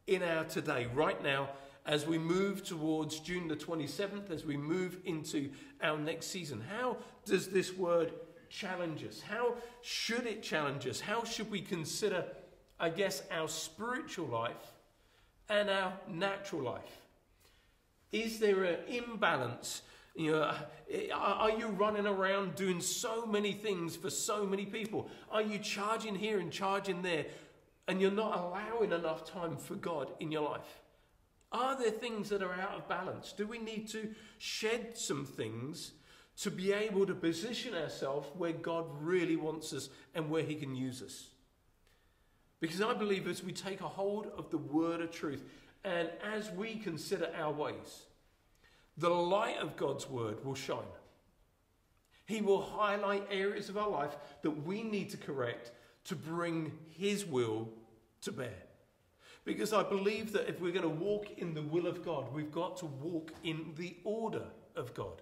in 0.06 0.22
our 0.22 0.44
today, 0.44 0.86
right 0.94 1.22
now, 1.22 1.50
as 1.86 2.06
we 2.06 2.18
move 2.18 2.62
towards 2.62 3.20
June 3.20 3.48
the 3.48 3.56
27th, 3.56 4.30
as 4.30 4.44
we 4.44 4.56
move 4.56 4.98
into 5.04 5.50
our 5.82 5.98
next 5.98 6.26
season? 6.26 6.62
How 6.76 6.98
does 7.24 7.48
this 7.48 7.72
word 7.72 8.12
challenge 8.50 9.02
us? 9.04 9.22
How 9.22 9.54
should 9.80 10.26
it 10.26 10.42
challenge 10.42 10.86
us? 10.86 11.00
How 11.00 11.24
should 11.24 11.50
we 11.50 11.60
consider, 11.60 12.26
I 12.82 12.90
guess, 12.90 13.22
our 13.30 13.48
spiritual 13.48 14.26
life 14.26 14.72
and 15.48 15.70
our 15.70 15.94
natural 16.06 16.62
life? 16.62 16.98
Is 18.10 18.38
there 18.38 18.64
an 18.64 18.80
imbalance 18.88 19.82
you 20.14 20.32
know, 20.32 20.54
are 21.14 21.50
you 21.52 21.68
running 21.68 22.06
around 22.06 22.54
doing 22.54 22.80
so 22.80 23.24
many 23.24 23.52
things 23.52 23.96
for 23.96 24.10
so 24.10 24.44
many 24.44 24.66
people? 24.66 25.08
Are 25.30 25.40
you 25.40 25.58
charging 25.58 26.14
here 26.14 26.38
and 26.38 26.52
charging 26.52 27.00
there 27.00 27.26
and 27.88 28.00
you're 28.00 28.10
not 28.10 28.38
allowing 28.38 28.92
enough 28.92 29.24
time 29.24 29.56
for 29.56 29.74
God 29.74 30.12
in 30.20 30.30
your 30.30 30.42
life? 30.42 30.80
Are 31.50 31.78
there 31.78 31.90
things 31.90 32.28
that 32.28 32.42
are 32.42 32.52
out 32.52 32.74
of 32.76 32.88
balance? 32.88 33.32
Do 33.32 33.46
we 33.46 33.58
need 33.58 33.88
to 33.88 34.14
shed 34.38 34.96
some 34.98 35.24
things 35.24 35.92
to 36.38 36.50
be 36.50 36.72
able 36.72 37.06
to 37.06 37.14
position 37.14 37.74
ourselves 37.74 38.28
where 38.36 38.52
God 38.52 38.86
really 39.00 39.36
wants 39.36 39.72
us 39.72 39.88
and 40.14 40.28
where 40.28 40.42
He 40.42 40.54
can 40.54 40.74
use 40.74 41.02
us? 41.02 41.28
Because 42.62 42.80
I 42.80 42.94
believe 42.94 43.26
as 43.26 43.42
we 43.42 43.50
take 43.50 43.80
a 43.80 43.88
hold 43.88 44.28
of 44.38 44.48
the 44.50 44.58
word 44.58 45.00
of 45.00 45.10
truth 45.10 45.42
and 45.82 46.08
as 46.32 46.48
we 46.52 46.76
consider 46.76 47.28
our 47.36 47.52
ways, 47.52 48.04
the 48.96 49.10
light 49.10 49.56
of 49.58 49.76
God's 49.76 50.08
word 50.08 50.44
will 50.44 50.54
shine. 50.54 50.78
He 52.24 52.40
will 52.40 52.62
highlight 52.62 53.26
areas 53.32 53.68
of 53.68 53.76
our 53.76 53.90
life 53.90 54.16
that 54.42 54.64
we 54.64 54.84
need 54.84 55.10
to 55.10 55.16
correct 55.16 55.72
to 56.04 56.14
bring 56.14 56.70
His 56.90 57.26
will 57.26 57.68
to 58.20 58.30
bear. 58.30 58.62
Because 59.44 59.72
I 59.72 59.82
believe 59.82 60.30
that 60.30 60.48
if 60.48 60.60
we're 60.60 60.70
going 60.70 60.82
to 60.82 60.88
walk 60.88 61.36
in 61.38 61.54
the 61.54 61.62
will 61.62 61.88
of 61.88 62.04
God, 62.04 62.32
we've 62.32 62.52
got 62.52 62.76
to 62.76 62.86
walk 62.86 63.32
in 63.42 63.72
the 63.76 63.96
order 64.04 64.44
of 64.76 64.94
God. 64.94 65.20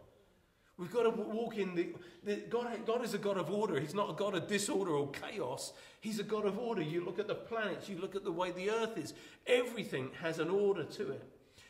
We've 0.80 0.90
got 0.90 1.02
to 1.02 1.10
walk 1.10 1.58
in 1.58 1.74
the, 1.74 1.88
the, 2.24 2.36
God, 2.36 2.66
God 2.86 3.04
is 3.04 3.12
a 3.12 3.18
God 3.18 3.36
of 3.36 3.50
order. 3.50 3.78
He's 3.78 3.92
not 3.92 4.08
a 4.08 4.14
God 4.14 4.34
of 4.34 4.46
disorder 4.46 4.92
or 4.92 5.10
chaos. 5.10 5.74
He's 6.00 6.18
a 6.18 6.22
God 6.22 6.46
of 6.46 6.58
order. 6.58 6.80
You 6.80 7.04
look 7.04 7.18
at 7.18 7.28
the 7.28 7.34
planets, 7.34 7.86
you 7.90 7.98
look 7.98 8.16
at 8.16 8.24
the 8.24 8.32
way 8.32 8.50
the 8.50 8.70
earth 8.70 8.96
is, 8.96 9.12
everything 9.46 10.08
has 10.22 10.38
an 10.38 10.48
order 10.48 10.84
to 10.84 11.10
it. 11.10 11.22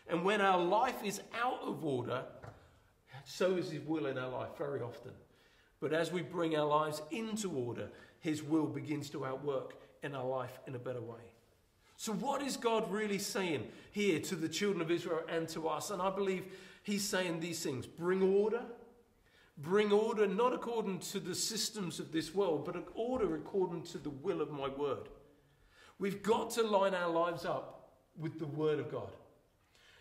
And 0.09 0.25
when 0.25 0.41
our 0.41 0.63
life 0.63 1.03
is 1.05 1.21
out 1.35 1.61
of 1.63 1.85
order, 1.85 2.23
so 3.25 3.57
is 3.57 3.73
His 3.73 3.83
will 3.83 4.07
in 4.07 4.17
our 4.17 4.31
life 4.31 4.57
very 4.57 4.81
often. 4.81 5.11
But 5.81 5.93
as 5.93 6.13
we 6.13 6.23
bring 6.23 6.55
our 6.55 6.67
lives 6.67 7.03
into 7.11 7.51
order, 7.51 7.89
His 8.21 8.45
will 8.45 8.67
begins 8.67 9.11
to 9.11 9.27
outwork 9.27 9.75
in 10.05 10.15
our 10.15 10.27
life 10.27 10.61
in 10.69 10.77
a 10.77 10.79
better 10.79 11.03
way. 11.03 11.33
So, 11.97 12.13
what 12.13 12.43
is 12.43 12.57
God 12.57 12.89
really 12.93 13.19
saying 13.19 13.67
here 13.91 14.21
to 14.21 14.37
the 14.37 14.49
children 14.49 14.81
of 14.81 14.91
Israel 14.91 15.23
and 15.29 15.49
to 15.49 15.67
us? 15.67 15.91
And 15.91 16.01
I 16.01 16.11
believe 16.11 16.45
He's 16.85 17.07
saying 17.07 17.41
these 17.41 17.61
things 17.61 17.87
bring 17.87 18.23
order, 18.23 18.63
bring 19.61 19.93
order 19.93 20.27
not 20.27 20.53
according 20.53 21.01
to 21.01 21.21
the 21.21 21.35
systems 21.35 22.01
of 22.01 22.13
this 22.13 22.35
world, 22.35 22.65
but 22.65 22.77
order 22.95 23.35
according 23.35 23.83
to 23.83 23.99
the 23.99 24.11
will 24.11 24.41
of 24.41 24.51
my 24.51 24.69
word. 24.69 25.09
We've 25.99 26.23
got 26.23 26.51
to 26.53 26.63
line 26.63 26.95
our 26.95 27.11
lives 27.11 27.45
up 27.45 27.91
with 28.19 28.39
the 28.39 28.47
word 28.47 28.79
of 28.79 28.91
God. 28.91 29.11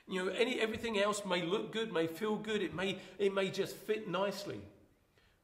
You 0.08 0.26
know, 0.26 0.32
any, 0.32 0.60
everything 0.60 0.98
else 0.98 1.24
may 1.26 1.44
look 1.44 1.72
good, 1.72 1.94
may 1.94 2.08
feel 2.08 2.36
good, 2.36 2.62
it 2.64 2.74
may, 2.74 2.98
it 3.20 3.34
may 3.34 3.50
just 3.50 3.76
fit 3.76 4.10
nicely. 4.10 4.62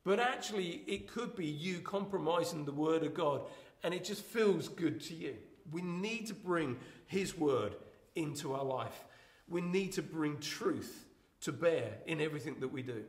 But 0.04 0.20
actually, 0.20 0.84
it 0.88 1.08
could 1.08 1.36
be 1.36 1.46
you 1.46 1.80
compromising 1.80 2.66
the 2.66 2.72
word 2.72 3.04
of 3.04 3.14
God 3.14 3.42
and 3.84 3.94
it 3.94 4.04
just 4.04 4.24
feels 4.24 4.68
good 4.68 5.02
to 5.02 5.14
you. 5.14 5.36
We 5.72 5.82
need 5.82 6.28
to 6.28 6.34
bring 6.34 6.78
His 7.06 7.38
word 7.38 7.76
into 8.16 8.54
our 8.54 8.64
life. 8.64 9.06
We 9.48 9.62
need 9.62 9.94
to 9.94 10.02
bring 10.02 10.40
truth 10.40 11.06
to 11.42 11.52
bear 11.52 11.98
in 12.08 12.22
everything 12.22 12.56
that 12.62 12.70
we 12.70 12.82
do. 12.82 13.04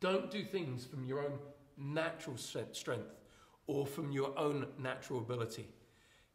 Don't 0.00 0.30
do 0.30 0.42
things 0.42 0.84
from 0.84 1.04
your 1.04 1.20
own 1.20 1.38
natural 1.76 2.36
strength 2.36 3.14
or 3.66 3.86
from 3.86 4.10
your 4.10 4.36
own 4.38 4.66
natural 4.78 5.20
ability. 5.20 5.68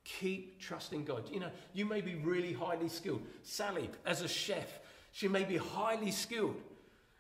Keep 0.04 0.60
trusting 0.60 1.04
God. 1.04 1.30
You 1.32 1.40
know, 1.40 1.52
you 1.74 1.86
may 1.86 2.02
be 2.02 2.16
really 2.16 2.54
highly 2.54 2.90
skilled. 2.90 3.22
Sally, 3.44 3.90
as 4.06 4.22
a 4.22 4.28
chef, 4.28 4.80
she 5.12 5.28
may 5.28 5.44
be 5.44 5.58
highly 5.58 6.12
skilled. 6.12 6.62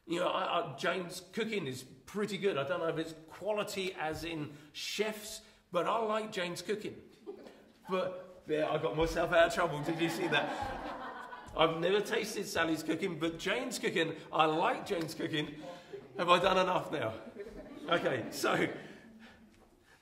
You 0.06 0.20
know, 0.20 0.28
I, 0.28 0.60
I, 0.60 0.76
Jane's 0.78 1.24
cooking 1.34 1.66
is 1.66 1.84
pretty 2.06 2.38
good. 2.38 2.58
I 2.58 2.68
don't 2.68 2.80
know 2.80 2.88
if 2.88 2.98
it's 3.00 3.16
quality 3.28 3.96
as 4.00 4.24
in 4.24 4.50
chefs, 4.74 5.42
but 5.72 5.88
I 5.88 5.98
like 5.98 6.32
James' 6.32 6.62
cooking. 6.62 6.94
But 7.90 8.44
yeah, 8.48 8.70
I 8.70 8.78
got 8.78 8.96
myself 8.96 9.34
out 9.34 9.48
of 9.48 9.54
trouble. 9.54 9.80
Did 9.80 10.00
you 10.00 10.10
see 10.10 10.28
that? 10.28 10.50
I've 11.58 11.80
never 11.80 12.02
tasted 12.02 12.46
Sally's 12.46 12.84
cooking, 12.84 13.18
but 13.18 13.40
Jane's 13.40 13.80
cooking, 13.80 14.14
I 14.32 14.46
like 14.46 14.86
Jane's 14.86 15.14
cooking. 15.14 15.56
Have 16.18 16.30
I 16.30 16.40
done 16.40 16.58
enough 16.58 16.92
now? 16.92 17.14
Okay, 17.90 18.24
so, 18.32 18.68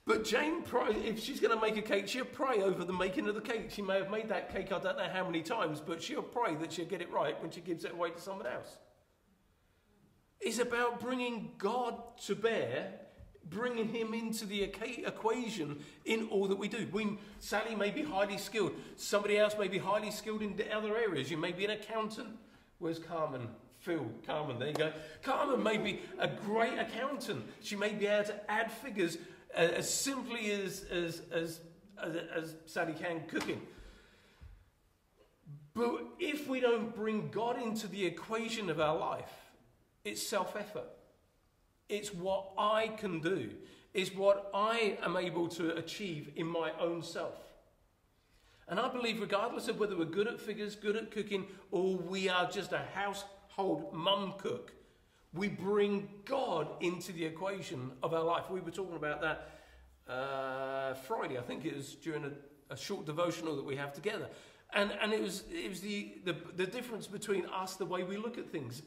but 0.06 0.24
Jane, 0.24 0.64
if 1.06 1.20
she's 1.22 1.40
going 1.40 1.54
to 1.54 1.62
make 1.62 1.76
a 1.78 1.82
cake, 1.82 2.08
she'll 2.08 2.26
pray 2.26 2.62
over 2.62 2.86
the 2.86 2.94
making 2.94 3.28
of 3.28 3.36
the 3.36 3.42
cake. 3.42 3.72
She 3.72 3.82
may 3.82 3.98
have 3.98 4.10
made 4.10 4.30
that 4.30 4.54
cake, 4.54 4.72
I 4.72 4.80
don't 4.80 4.98
know 4.98 5.10
how 5.12 5.26
many 5.26 5.42
times, 5.42 5.82
but 5.86 6.02
she'll 6.02 6.22
pray 6.22 6.56
that 6.56 6.72
she'll 6.72 6.86
get 6.86 7.02
it 7.02 7.12
right 7.12 7.40
when 7.42 7.52
she 7.52 7.62
gives 7.62 7.84
it 7.84 7.92
away 7.92 8.12
to 8.12 8.22
someone 8.22 8.48
else. 8.48 8.78
It's 10.40 10.60
about 10.60 11.00
bringing 11.00 11.52
God 11.58 11.96
to 12.26 12.36
bear 12.36 13.00
bringing 13.50 13.90
him 13.90 14.14
into 14.14 14.46
the 14.46 14.64
equation 14.64 15.84
in 16.06 16.28
all 16.30 16.48
that 16.48 16.58
we 16.58 16.68
do. 16.68 16.88
We, 16.92 17.18
Sally 17.40 17.76
may 17.76 17.92
be 17.92 18.04
highly 18.04 18.38
skilled. 18.38 18.74
Somebody 18.96 19.38
else 19.38 19.56
may 19.58 19.68
be 19.68 19.78
highly 19.78 20.12
skilled 20.12 20.42
in 20.42 20.60
other 20.74 20.96
areas. 20.98 21.30
You 21.30 21.38
may 21.38 21.52
be 21.52 21.66
an 21.66 21.72
accountant. 21.72 22.30
Where's 22.80 23.00
Carmen? 23.00 23.50
Phil, 23.84 24.06
Carmen, 24.26 24.60
there 24.60 24.70
you 24.70 24.74
go. 24.74 24.94
Carmen 25.22 25.62
may 25.62 25.78
be 25.78 26.00
a 26.18 26.28
great 26.28 26.80
accountant. 26.80 27.44
She 27.62 27.76
may 27.76 27.90
be 27.90 28.08
able 28.08 28.24
to 28.30 28.52
add 28.52 28.72
figures 28.72 29.18
uh, 29.54 29.60
as 29.60 29.94
simply 29.94 30.52
as, 30.52 30.86
as, 30.90 31.22
as, 31.34 31.60
as, 32.02 32.16
as 32.34 32.56
Sally 32.66 32.94
can 32.94 33.24
cooking. 33.28 33.62
But 35.74 36.02
if 36.18 36.48
we 36.48 36.62
don't 36.62 36.96
bring 36.96 37.30
God 37.30 37.62
into 37.62 37.88
the 37.88 38.06
equation 38.06 38.70
of 38.70 38.80
our 38.80 38.98
life, 38.98 39.34
it's 40.06 40.26
self 40.26 40.56
effort. 40.56 40.88
It's 41.90 42.14
what 42.14 42.52
I 42.58 42.88
can 42.88 43.20
do. 43.20 43.50
It's 43.94 44.16
what 44.16 44.50
I 44.54 44.98
am 45.04 45.18
able 45.18 45.50
to 45.50 45.76
achieve 45.76 46.32
in 46.38 46.48
my 46.48 46.72
own 46.80 47.04
self. 47.04 47.36
And 48.70 48.80
I 48.80 48.88
believe, 48.88 49.20
regardless 49.20 49.68
of 49.68 49.78
whether 49.78 49.98
we're 49.98 50.06
good 50.06 50.28
at 50.28 50.40
figures, 50.40 50.76
good 50.76 50.96
at 50.96 51.12
cooking, 51.12 51.48
or 51.70 51.98
we 51.98 52.30
are 52.30 52.50
just 52.50 52.72
a 52.72 52.82
household 53.56 53.94
mum 53.94 54.34
cook, 54.38 54.74
we 55.34 55.48
bring 55.48 56.08
God 56.26 56.68
into 56.82 57.12
the 57.12 57.26
equation 57.26 57.92
of 58.02 58.14
our 58.14 58.24
life. 58.24 58.50
We 58.50 58.62
were 58.62 58.72
talking 58.72 58.96
about 58.96 59.22
that 59.22 59.50
uh, 60.08 60.94
Friday, 60.94 61.38
I 61.38 61.42
think 61.42 61.66
it 61.66 61.76
was 61.76 61.96
during 61.96 62.26
a, 62.26 62.74
a, 62.74 62.78
short 62.78 63.06
devotional 63.06 63.56
that 63.56 63.64
we 63.64 63.76
have 63.78 63.94
together. 63.94 64.28
And, 64.74 64.92
and 65.02 65.14
it 65.14 65.22
was, 65.22 65.44
it 65.50 65.70
was 65.70 65.80
the, 65.80 66.16
the, 66.26 66.36
the 66.56 66.68
difference 66.68 67.08
between 67.08 67.46
us, 67.46 67.76
the 67.76 67.86
way 67.86 68.04
we 68.04 68.18
look 68.18 68.38
at 68.38 68.52
things. 68.52 68.82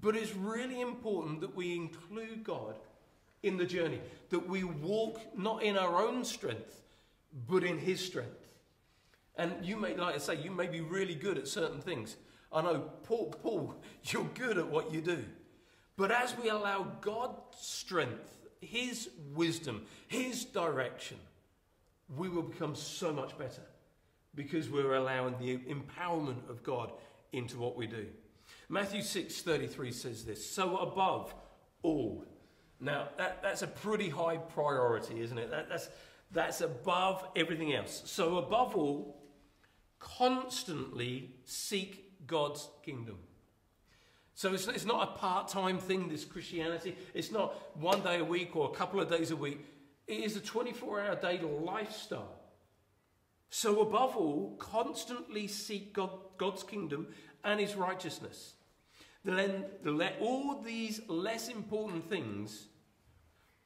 But 0.00 0.14
it's 0.14 0.34
really 0.36 0.80
important 0.80 1.40
that 1.40 1.54
we 1.56 1.74
include 1.74 2.44
God 2.44 2.76
in 3.42 3.56
the 3.56 3.66
journey, 3.66 4.00
that 4.30 4.48
we 4.48 4.62
walk 4.62 5.20
not 5.36 5.64
in 5.64 5.76
our 5.76 6.00
own 6.00 6.24
strength, 6.24 6.80
but 7.48 7.64
in 7.64 7.78
His 7.78 7.98
strength. 8.04 8.54
And 9.36 9.52
you 9.62 9.76
may, 9.76 9.96
like 9.96 10.14
I 10.14 10.18
say, 10.18 10.36
you 10.36 10.52
may 10.52 10.68
be 10.68 10.80
really 10.80 11.16
good 11.16 11.38
at 11.38 11.48
certain 11.48 11.80
things. 11.80 12.16
I 12.52 12.62
know, 12.62 12.80
Paul, 13.04 13.34
Paul, 13.42 13.74
you're 14.04 14.28
good 14.34 14.58
at 14.58 14.68
what 14.68 14.92
you 14.92 15.00
do. 15.00 15.24
But 15.96 16.10
as 16.10 16.36
we 16.36 16.48
allow 16.48 16.86
God's 17.00 17.58
strength, 17.58 18.34
His 18.60 19.08
wisdom, 19.34 19.86
His 20.08 20.44
direction, 20.44 21.18
we 22.16 22.28
will 22.28 22.42
become 22.42 22.74
so 22.74 23.12
much 23.12 23.36
better 23.38 23.62
because 24.34 24.68
we're 24.68 24.94
allowing 24.94 25.34
the 25.38 25.58
empowerment 25.58 26.48
of 26.48 26.62
God 26.62 26.92
into 27.32 27.58
what 27.58 27.76
we 27.76 27.86
do. 27.86 28.06
Matthew 28.68 29.02
6:33 29.02 29.92
says 29.92 30.24
this, 30.24 30.44
so 30.48 30.78
above 30.78 31.34
all. 31.82 32.24
Now, 32.80 33.08
that, 33.16 33.42
that's 33.42 33.62
a 33.62 33.66
pretty 33.66 34.08
high 34.08 34.38
priority, 34.38 35.20
isn't 35.20 35.38
it? 35.38 35.50
That, 35.50 35.68
that's, 35.68 35.88
that's 36.32 36.60
above 36.62 37.24
everything 37.36 37.74
else. 37.74 38.02
So 38.06 38.38
above 38.38 38.74
all, 38.74 39.22
constantly 40.00 41.36
seek 41.44 42.11
God's 42.26 42.68
kingdom. 42.84 43.18
So 44.34 44.54
it's, 44.54 44.66
it's 44.66 44.84
not 44.84 45.08
a 45.08 45.18
part 45.18 45.48
time 45.48 45.78
thing, 45.78 46.08
this 46.08 46.24
Christianity. 46.24 46.96
It's 47.14 47.30
not 47.30 47.54
one 47.78 48.00
day 48.00 48.18
a 48.18 48.24
week 48.24 48.56
or 48.56 48.70
a 48.70 48.74
couple 48.74 49.00
of 49.00 49.10
days 49.10 49.30
a 49.30 49.36
week. 49.36 49.64
It 50.06 50.20
is 50.20 50.36
a 50.36 50.40
24 50.40 51.00
hour 51.00 51.16
day 51.16 51.40
lifestyle. 51.40 52.38
So, 53.54 53.82
above 53.82 54.16
all, 54.16 54.56
constantly 54.58 55.46
seek 55.46 55.92
God, 55.92 56.10
God's 56.38 56.62
kingdom 56.62 57.08
and 57.44 57.60
his 57.60 57.74
righteousness 57.74 58.54
then 59.24 59.64
let 59.84 60.16
all 60.20 60.60
these 60.62 61.00
less 61.08 61.48
important 61.48 62.08
things, 62.08 62.66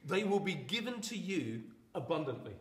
they 0.05 0.25
will 0.25 0.41
be 0.41 0.55
given 0.55 1.01
to 1.03 1.17
you 1.17 1.63
abundantly. 1.95 2.55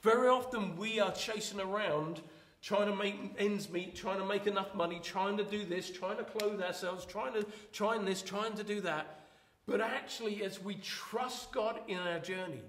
Very 0.00 0.28
often 0.28 0.76
we 0.76 1.00
are 1.00 1.12
chasing 1.12 1.60
around 1.60 2.20
trying 2.62 2.86
to 2.86 2.96
make 2.96 3.34
ends 3.38 3.70
meet, 3.70 3.94
trying 3.94 4.18
to 4.18 4.26
make 4.26 4.46
enough 4.46 4.74
money, 4.74 5.00
trying 5.02 5.36
to 5.36 5.44
do 5.44 5.64
this, 5.64 5.90
trying 5.90 6.16
to 6.18 6.24
clothe 6.24 6.60
ourselves, 6.60 7.04
trying 7.04 7.34
to 7.34 7.46
trying 7.72 8.04
this, 8.04 8.22
trying 8.22 8.54
to 8.54 8.64
do 8.64 8.80
that. 8.82 9.26
But 9.66 9.80
actually, 9.80 10.42
as 10.42 10.62
we 10.62 10.76
trust 10.76 11.52
God 11.52 11.80
in 11.88 11.98
our 11.98 12.18
journey 12.18 12.62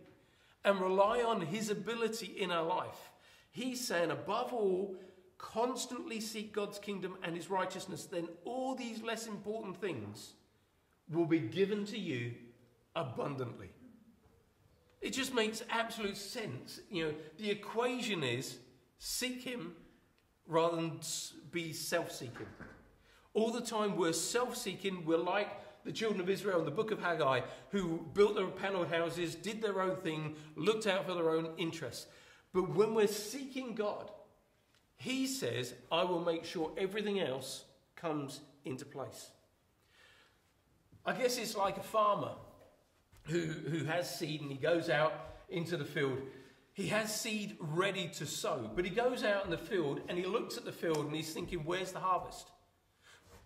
and 0.66 0.80
rely 0.80 1.22
on 1.22 1.42
His 1.42 1.70
ability 1.70 2.36
in 2.38 2.52
our 2.52 2.66
life, 2.66 3.12
He's 3.52 3.86
saying, 3.86 4.12
above 4.12 4.54
all, 4.54 4.96
constantly 5.40 6.20
seek 6.20 6.54
God's 6.54 6.78
kingdom 6.78 7.18
and 7.24 7.36
his 7.36 7.50
righteousness, 7.50 8.06
then 8.06 8.28
all 8.44 8.76
these 8.76 9.02
less 9.02 9.26
important 9.26 9.80
things 9.82 10.34
will 11.10 11.26
be 11.26 11.40
given 11.40 11.86
to 11.86 11.98
you 11.98 12.34
abundantly. 12.96 13.70
It 15.02 15.12
just 15.12 15.34
makes 15.34 15.64
absolute 15.70 16.18
sense. 16.18 16.82
You 16.92 17.06
know, 17.06 17.14
the 17.38 17.50
equation 17.50 18.22
is 18.22 18.58
seek 19.00 19.42
him 19.42 19.74
rather 20.46 20.76
than 20.76 21.00
be 21.52 21.74
self 21.74 22.12
seeking. 22.12 22.46
All 23.34 23.52
the 23.52 23.62
time 23.62 23.96
we're 23.96 24.14
self 24.14 24.56
seeking, 24.56 25.06
we're 25.06 25.18
like 25.18 25.50
the 25.86 25.92
children 25.92 26.22
of 26.22 26.30
Israel 26.30 26.60
in 26.60 26.66
the 26.66 26.72
book 26.72 26.92
of 26.92 27.02
Haggai, 27.02 27.42
who 27.72 28.06
built 28.14 28.36
their 28.36 28.48
paneled 28.48 28.90
houses, 28.90 29.36
did 29.36 29.62
their 29.62 29.82
own 29.82 29.96
thing, 29.98 30.36
looked 30.56 30.88
out 30.88 31.06
for 31.06 31.14
their 31.14 31.32
own 31.32 31.50
interests. 31.58 32.08
But 32.54 32.76
when 32.76 32.94
we're 32.94 33.08
seeking 33.08 33.76
God, 33.76 34.12
he 34.98 35.28
says, 35.28 35.74
I 35.92 36.04
will 36.04 36.20
make 36.20 36.44
sure 36.44 36.72
everything 36.78 37.20
else 37.20 37.64
comes 37.96 38.42
into 38.66 38.86
place. 38.86 39.32
I 41.06 41.14
guess 41.14 41.38
it's 41.38 41.56
like 41.56 41.78
a 41.78 41.84
farmer 41.84 42.34
who, 43.24 43.40
who 43.40 43.86
has 43.86 44.14
seed 44.14 44.42
and 44.42 44.52
he 44.52 44.58
goes 44.58 44.90
out 44.90 45.14
into 45.50 45.78
the 45.78 45.86
field. 45.86 46.20
He 46.80 46.88
has 46.88 47.14
seed 47.14 47.58
ready 47.60 48.08
to 48.14 48.26
sow, 48.26 48.72
but 48.74 48.86
he 48.86 48.90
goes 48.90 49.26
out 49.26 49.44
in 49.44 49.52
the 49.52 49.58
field 49.58 50.00
and 50.08 50.18
he 50.18 50.24
looks 50.24 50.56
at 50.56 50.64
the 50.64 50.72
field 50.72 51.00
and 51.00 51.14
he's 51.14 51.34
thinking, 51.34 51.66
where's 51.66 51.92
the 51.92 52.00
harvest? 52.00 52.48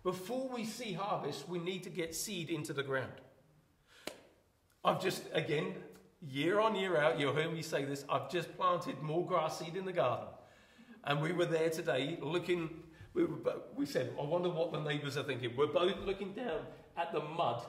Before 0.04 0.48
we 0.54 0.64
see 0.64 0.92
harvest, 0.92 1.48
we 1.48 1.58
need 1.58 1.82
to 1.82 1.90
get 1.90 2.14
seed 2.14 2.48
into 2.48 2.72
the 2.72 2.84
ground. 2.84 3.10
I've 4.84 5.02
just, 5.02 5.24
again, 5.32 5.74
year 6.20 6.60
on 6.60 6.76
year 6.76 6.96
out, 6.96 7.18
you'll 7.18 7.34
hear 7.34 7.50
me 7.50 7.60
say 7.60 7.84
this, 7.84 8.04
I've 8.08 8.30
just 8.30 8.56
planted 8.56 9.02
more 9.02 9.26
grass 9.26 9.58
seed 9.58 9.74
in 9.74 9.84
the 9.84 9.92
garden. 9.92 10.28
And 11.02 11.20
we 11.20 11.32
were 11.32 11.46
there 11.46 11.70
today 11.70 12.20
looking, 12.22 12.84
we, 13.14 13.24
were, 13.24 13.38
we 13.74 13.84
said, 13.84 14.12
I 14.16 14.22
wonder 14.22 14.48
what 14.48 14.70
the 14.70 14.80
neighbours 14.80 15.16
are 15.16 15.24
thinking. 15.24 15.56
We're 15.56 15.66
both 15.66 15.96
looking 16.06 16.34
down 16.34 16.60
at 16.96 17.12
the 17.12 17.18
mud. 17.18 17.64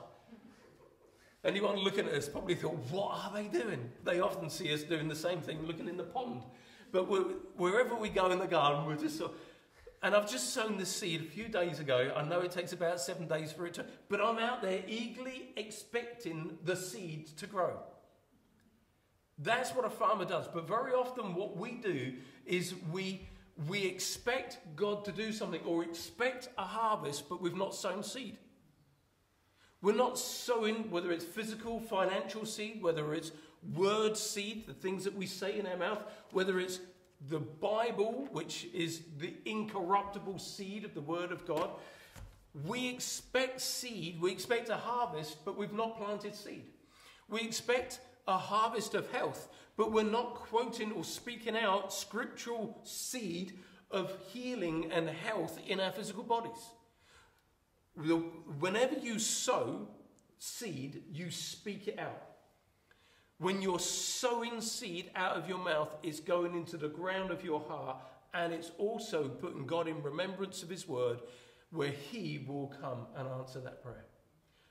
Anyone 1.45 1.77
looking 1.77 2.07
at 2.07 2.13
us 2.13 2.27
probably 2.27 2.55
thought, 2.55 2.77
what 2.89 3.11
are 3.15 3.31
they 3.33 3.47
doing? 3.47 3.91
They 4.03 4.19
often 4.19 4.49
see 4.49 4.73
us 4.73 4.81
doing 4.81 5.07
the 5.07 5.15
same 5.15 5.41
thing, 5.41 5.65
looking 5.65 5.87
in 5.87 5.95
the 5.95 6.03
pond. 6.03 6.43
But 6.91 7.03
wherever 7.57 7.93
we 7.95 8.09
go 8.09 8.31
in 8.31 8.39
the 8.39 8.47
garden, 8.47 8.85
we're 8.85 8.95
just 8.95 9.19
sort 9.19 9.31
of, 9.31 9.37
and 10.01 10.15
I've 10.15 10.29
just 10.29 10.53
sown 10.53 10.77
the 10.77 10.85
seed 10.85 11.21
a 11.21 11.25
few 11.25 11.47
days 11.47 11.79
ago. 11.79 12.11
I 12.15 12.23
know 12.23 12.41
it 12.41 12.51
takes 12.51 12.73
about 12.73 12.99
seven 12.99 13.27
days 13.27 13.51
for 13.51 13.65
it 13.67 13.75
to, 13.75 13.85
but 14.09 14.21
I'm 14.21 14.39
out 14.39 14.61
there 14.61 14.81
eagerly 14.87 15.53
expecting 15.55 16.57
the 16.63 16.75
seed 16.75 17.27
to 17.37 17.47
grow. 17.47 17.77
That's 19.37 19.71
what 19.71 19.85
a 19.85 19.89
farmer 19.89 20.25
does. 20.25 20.47
But 20.47 20.67
very 20.67 20.93
often, 20.93 21.35
what 21.35 21.57
we 21.57 21.73
do 21.73 22.13
is 22.45 22.73
we 22.91 23.27
we 23.67 23.85
expect 23.85 24.59
God 24.75 25.05
to 25.05 25.11
do 25.11 25.31
something 25.31 25.61
or 25.65 25.83
expect 25.83 26.49
a 26.57 26.63
harvest, 26.63 27.29
but 27.29 27.41
we've 27.41 27.55
not 27.55 27.73
sown 27.73 28.03
seed. 28.03 28.37
We're 29.85 29.93
not 29.93 30.17
sowing, 30.17 30.89
whether 30.89 31.11
it's 31.11 31.23
physical, 31.23 31.79
financial 31.79 32.43
seed, 32.47 32.81
whether 32.81 33.13
it's 33.13 33.31
word 33.75 34.17
seed, 34.17 34.65
the 34.65 34.73
things 34.73 35.03
that 35.03 35.15
we 35.15 35.27
say 35.27 35.59
in 35.59 35.67
our 35.67 35.77
mouth, 35.77 36.01
whether 36.31 36.59
it's 36.59 36.79
the 37.29 37.37
Bible, 37.37 38.27
which 38.31 38.65
is 38.73 39.03
the 39.19 39.35
incorruptible 39.45 40.39
seed 40.39 40.85
of 40.85 40.95
the 40.95 41.01
Word 41.01 41.31
of 41.31 41.45
God. 41.45 41.69
We 42.65 42.89
expect 42.89 43.61
seed, 43.61 44.19
we 44.19 44.31
expect 44.31 44.69
a 44.69 44.75
harvest, 44.75 45.45
but 45.45 45.55
we've 45.55 45.71
not 45.71 45.99
planted 45.99 46.33
seed. 46.33 46.65
We 47.29 47.41
expect 47.41 47.99
a 48.27 48.39
harvest 48.39 48.95
of 48.95 49.11
health, 49.11 49.49
but 49.77 49.91
we're 49.91 50.01
not 50.01 50.33
quoting 50.33 50.93
or 50.93 51.03
speaking 51.03 51.55
out 51.55 51.93
scriptural 51.93 52.75
seed 52.81 53.59
of 53.91 54.17
healing 54.29 54.91
and 54.91 55.07
health 55.07 55.59
in 55.67 55.79
our 55.79 55.91
physical 55.91 56.23
bodies. 56.23 56.71
Whenever 57.95 58.95
you 58.95 59.19
sow 59.19 59.87
seed, 60.37 61.03
you 61.11 61.31
speak 61.31 61.87
it 61.87 61.99
out. 61.99 62.21
When 63.37 63.61
you're 63.61 63.79
sowing 63.79 64.61
seed 64.61 65.11
out 65.15 65.35
of 65.35 65.49
your 65.49 65.57
mouth, 65.57 65.89
it's 66.03 66.19
going 66.19 66.55
into 66.55 66.77
the 66.77 66.87
ground 66.87 67.31
of 67.31 67.43
your 67.43 67.59
heart, 67.59 67.97
and 68.33 68.53
it's 68.53 68.71
also 68.77 69.27
putting 69.27 69.65
God 69.65 69.87
in 69.87 70.01
remembrance 70.01 70.63
of 70.63 70.69
His 70.69 70.87
word, 70.87 71.19
where 71.71 71.91
He 71.91 72.45
will 72.47 72.73
come 72.81 73.07
and 73.17 73.27
answer 73.27 73.59
that 73.59 73.83
prayer. 73.83 74.05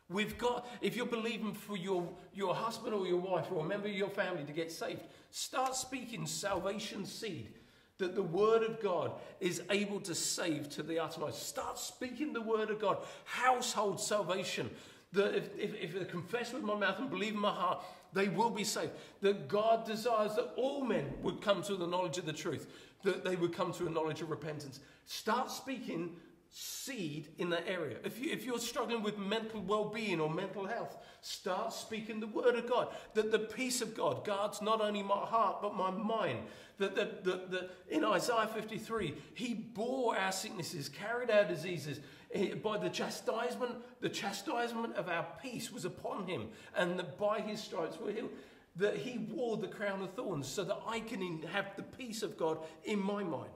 We've 0.09 0.37
got, 0.37 0.66
if 0.83 0.97
you're 0.97 1.07
believing 1.07 1.54
for 1.54 1.76
your, 1.76 2.07
your 2.35 2.54
husband 2.54 2.95
or 2.95 3.07
your 3.07 3.19
wife 3.19 3.47
or 3.50 3.64
a 3.64 3.69
member 3.69 3.88
of 3.88 3.95
your 3.95 4.11
family 4.11 4.45
to 4.45 4.52
get 4.52 4.71
saved, 4.71 5.00
start 5.31 5.75
speaking 5.75 6.26
salvation 6.26 7.07
seed 7.07 7.54
that 7.98 8.14
the 8.14 8.22
word 8.22 8.62
of 8.62 8.80
God 8.82 9.12
is 9.40 9.62
able 9.70 10.00
to 10.00 10.14
save 10.14 10.68
to 10.70 10.82
the 10.82 10.98
uttermost. 10.98 11.46
Start 11.46 11.78
speaking 11.78 12.32
the 12.32 12.40
word 12.40 12.70
of 12.70 12.80
God, 12.80 12.98
household 13.24 14.00
salvation. 14.00 14.68
That 15.12 15.36
if, 15.36 15.48
if, 15.56 15.94
if 15.94 16.02
I 16.02 16.04
confess 16.04 16.52
with 16.52 16.64
my 16.64 16.74
mouth 16.74 16.98
and 16.98 17.08
believe 17.08 17.34
in 17.34 17.40
my 17.40 17.52
heart, 17.52 17.84
they 18.12 18.28
will 18.28 18.50
be 18.50 18.64
saved. 18.64 18.92
That 19.20 19.48
God 19.48 19.86
desires 19.86 20.34
that 20.34 20.52
all 20.56 20.84
men 20.84 21.12
would 21.22 21.40
come 21.40 21.62
to 21.62 21.76
the 21.76 21.86
knowledge 21.86 22.18
of 22.18 22.26
the 22.26 22.32
truth, 22.32 22.66
that 23.04 23.24
they 23.24 23.36
would 23.36 23.52
come 23.52 23.72
to 23.74 23.86
a 23.86 23.90
knowledge 23.90 24.22
of 24.22 24.30
repentance. 24.30 24.80
Start 25.04 25.50
speaking 25.50 26.16
seed 26.56 27.30
in 27.38 27.50
that 27.50 27.64
area. 27.66 27.96
If, 28.04 28.20
you, 28.20 28.30
if 28.30 28.44
you're 28.44 28.61
struggling 28.61 29.02
with 29.02 29.18
mental 29.18 29.61
well 29.61 29.87
being 29.87 30.20
or 30.20 30.30
mental 30.30 30.66
health, 30.66 30.96
start 31.20 31.73
speaking 31.73 32.20
the 32.20 32.28
word 32.28 32.54
of 32.54 32.70
God. 32.70 32.94
That 33.14 33.32
the 33.32 33.40
peace 33.40 33.82
of 33.82 33.96
God 33.96 34.25
guards 34.25 34.62
not 34.62 34.80
only 34.80 35.02
my 35.02 35.16
heart 35.16 35.61
but 35.61 35.75
my 35.75 35.90
mind. 35.90 36.38
That, 36.78 36.94
that, 36.94 37.25
that, 37.25 37.50
that 37.50 37.70
in 37.90 38.04
Isaiah 38.04 38.49
53, 38.54 39.14
he 39.34 39.54
bore 39.54 40.16
our 40.16 40.30
sicknesses, 40.30 40.88
carried 40.88 41.28
our 41.28 41.44
diseases. 41.44 41.99
Eh, 42.32 42.54
by 42.54 42.78
the 42.78 42.88
chastisement, 42.88 43.73
the 44.00 44.08
chastisement 44.08 44.94
of 44.94 45.08
our 45.08 45.26
peace 45.42 45.73
was 45.73 45.84
upon 45.84 46.26
him, 46.28 46.49
and 46.76 46.96
that 47.00 47.18
by 47.18 47.40
his 47.40 47.61
stripes 47.61 47.99
we're 48.00 48.12
healed 48.12 48.30
that 48.76 48.96
he 48.96 49.18
wore 49.18 49.56
the 49.56 49.68
crown 49.68 50.02
of 50.02 50.12
thorns 50.14 50.49
so 50.49 50.64
that 50.64 50.78
I 50.84 50.99
can 50.99 51.42
have 51.52 51.76
the 51.76 51.84
peace 51.84 52.25
of 52.25 52.37
God 52.37 52.58
in 52.82 52.99
my 52.99 53.23
mind. 53.23 53.52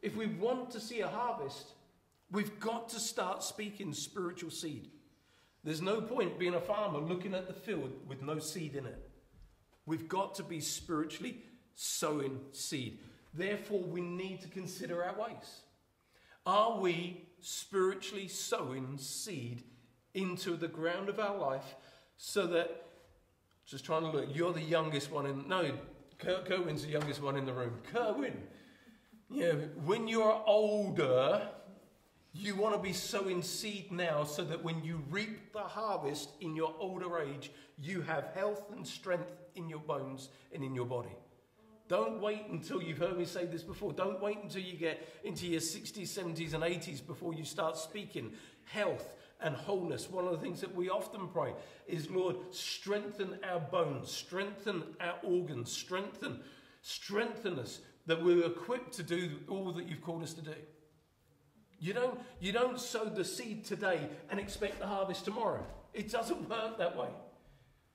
If 0.00 0.16
we 0.16 0.26
want 0.26 0.70
to 0.70 0.80
see 0.80 1.00
a 1.00 1.08
harvest, 1.08 1.72
We've 2.30 2.58
got 2.58 2.88
to 2.90 3.00
start 3.00 3.42
speaking 3.42 3.92
spiritual 3.92 4.50
seed. 4.50 4.90
There's 5.62 5.82
no 5.82 6.00
point 6.00 6.38
being 6.38 6.54
a 6.54 6.60
farmer 6.60 6.98
looking 6.98 7.34
at 7.34 7.46
the 7.46 7.54
field 7.54 7.92
with 8.06 8.22
no 8.22 8.38
seed 8.38 8.74
in 8.74 8.86
it. 8.86 9.10
We've 9.84 10.08
got 10.08 10.34
to 10.36 10.42
be 10.42 10.60
spiritually 10.60 11.42
sowing 11.74 12.40
seed. 12.52 12.98
Therefore, 13.32 13.80
we 13.80 14.00
need 14.00 14.40
to 14.42 14.48
consider 14.48 15.04
our 15.04 15.14
ways. 15.14 15.60
Are 16.44 16.80
we 16.80 17.28
spiritually 17.40 18.28
sowing 18.28 18.98
seed 18.98 19.64
into 20.14 20.56
the 20.56 20.68
ground 20.68 21.08
of 21.08 21.20
our 21.20 21.36
life 21.36 21.74
so 22.16 22.46
that, 22.46 22.86
just 23.66 23.84
trying 23.84 24.02
to 24.02 24.08
look, 24.08 24.28
you're 24.32 24.52
the 24.52 24.62
youngest 24.62 25.12
one 25.12 25.26
in, 25.26 25.46
no, 25.48 25.72
Kerwin's 26.18 26.84
the 26.84 26.90
youngest 26.90 27.20
one 27.20 27.36
in 27.36 27.44
the 27.44 27.52
room. 27.52 27.74
Kerwin, 27.92 28.42
know, 29.28 29.52
when 29.84 30.08
you're 30.08 30.42
older, 30.46 31.48
you 32.38 32.54
want 32.54 32.74
to 32.74 32.80
be 32.80 32.92
sowing 32.92 33.42
seed 33.42 33.90
now 33.90 34.24
so 34.24 34.44
that 34.44 34.62
when 34.62 34.84
you 34.84 35.02
reap 35.10 35.52
the 35.52 35.60
harvest 35.60 36.30
in 36.40 36.54
your 36.54 36.74
older 36.78 37.18
age, 37.18 37.50
you 37.78 38.02
have 38.02 38.28
health 38.34 38.70
and 38.74 38.86
strength 38.86 39.32
in 39.54 39.68
your 39.68 39.78
bones 39.80 40.28
and 40.52 40.62
in 40.62 40.74
your 40.74 40.84
body. 40.84 41.16
Don't 41.88 42.20
wait 42.20 42.46
until 42.50 42.82
you've 42.82 42.98
heard 42.98 43.16
me 43.16 43.24
say 43.24 43.46
this 43.46 43.62
before. 43.62 43.92
Don't 43.92 44.20
wait 44.20 44.38
until 44.42 44.60
you 44.60 44.76
get 44.76 45.08
into 45.24 45.46
your 45.46 45.60
60s, 45.60 46.08
70s, 46.08 46.52
and 46.52 46.62
80s 46.62 47.04
before 47.06 47.32
you 47.32 47.44
start 47.44 47.76
speaking 47.76 48.32
health 48.64 49.14
and 49.40 49.54
wholeness. 49.54 50.10
One 50.10 50.24
of 50.24 50.32
the 50.32 50.38
things 50.38 50.60
that 50.60 50.74
we 50.74 50.90
often 50.90 51.28
pray 51.28 51.54
is, 51.86 52.10
Lord, 52.10 52.36
strengthen 52.50 53.38
our 53.48 53.60
bones, 53.60 54.10
strengthen 54.10 54.82
our 55.00 55.14
organs, 55.22 55.70
strengthen, 55.70 56.40
strengthen 56.82 57.58
us 57.58 57.80
that 58.06 58.22
we're 58.22 58.44
equipped 58.44 58.92
to 58.94 59.02
do 59.02 59.38
all 59.48 59.72
that 59.72 59.88
you've 59.88 60.02
called 60.02 60.22
us 60.22 60.34
to 60.34 60.42
do. 60.42 60.54
You 61.78 61.92
don't, 61.92 62.18
you 62.40 62.52
don't 62.52 62.80
sow 62.80 63.04
the 63.04 63.24
seed 63.24 63.64
today 63.64 64.00
and 64.30 64.40
expect 64.40 64.78
the 64.80 64.86
harvest 64.86 65.24
tomorrow. 65.24 65.64
It 65.92 66.10
doesn't 66.10 66.48
work 66.50 66.78
that 66.78 66.96
way. 66.96 67.08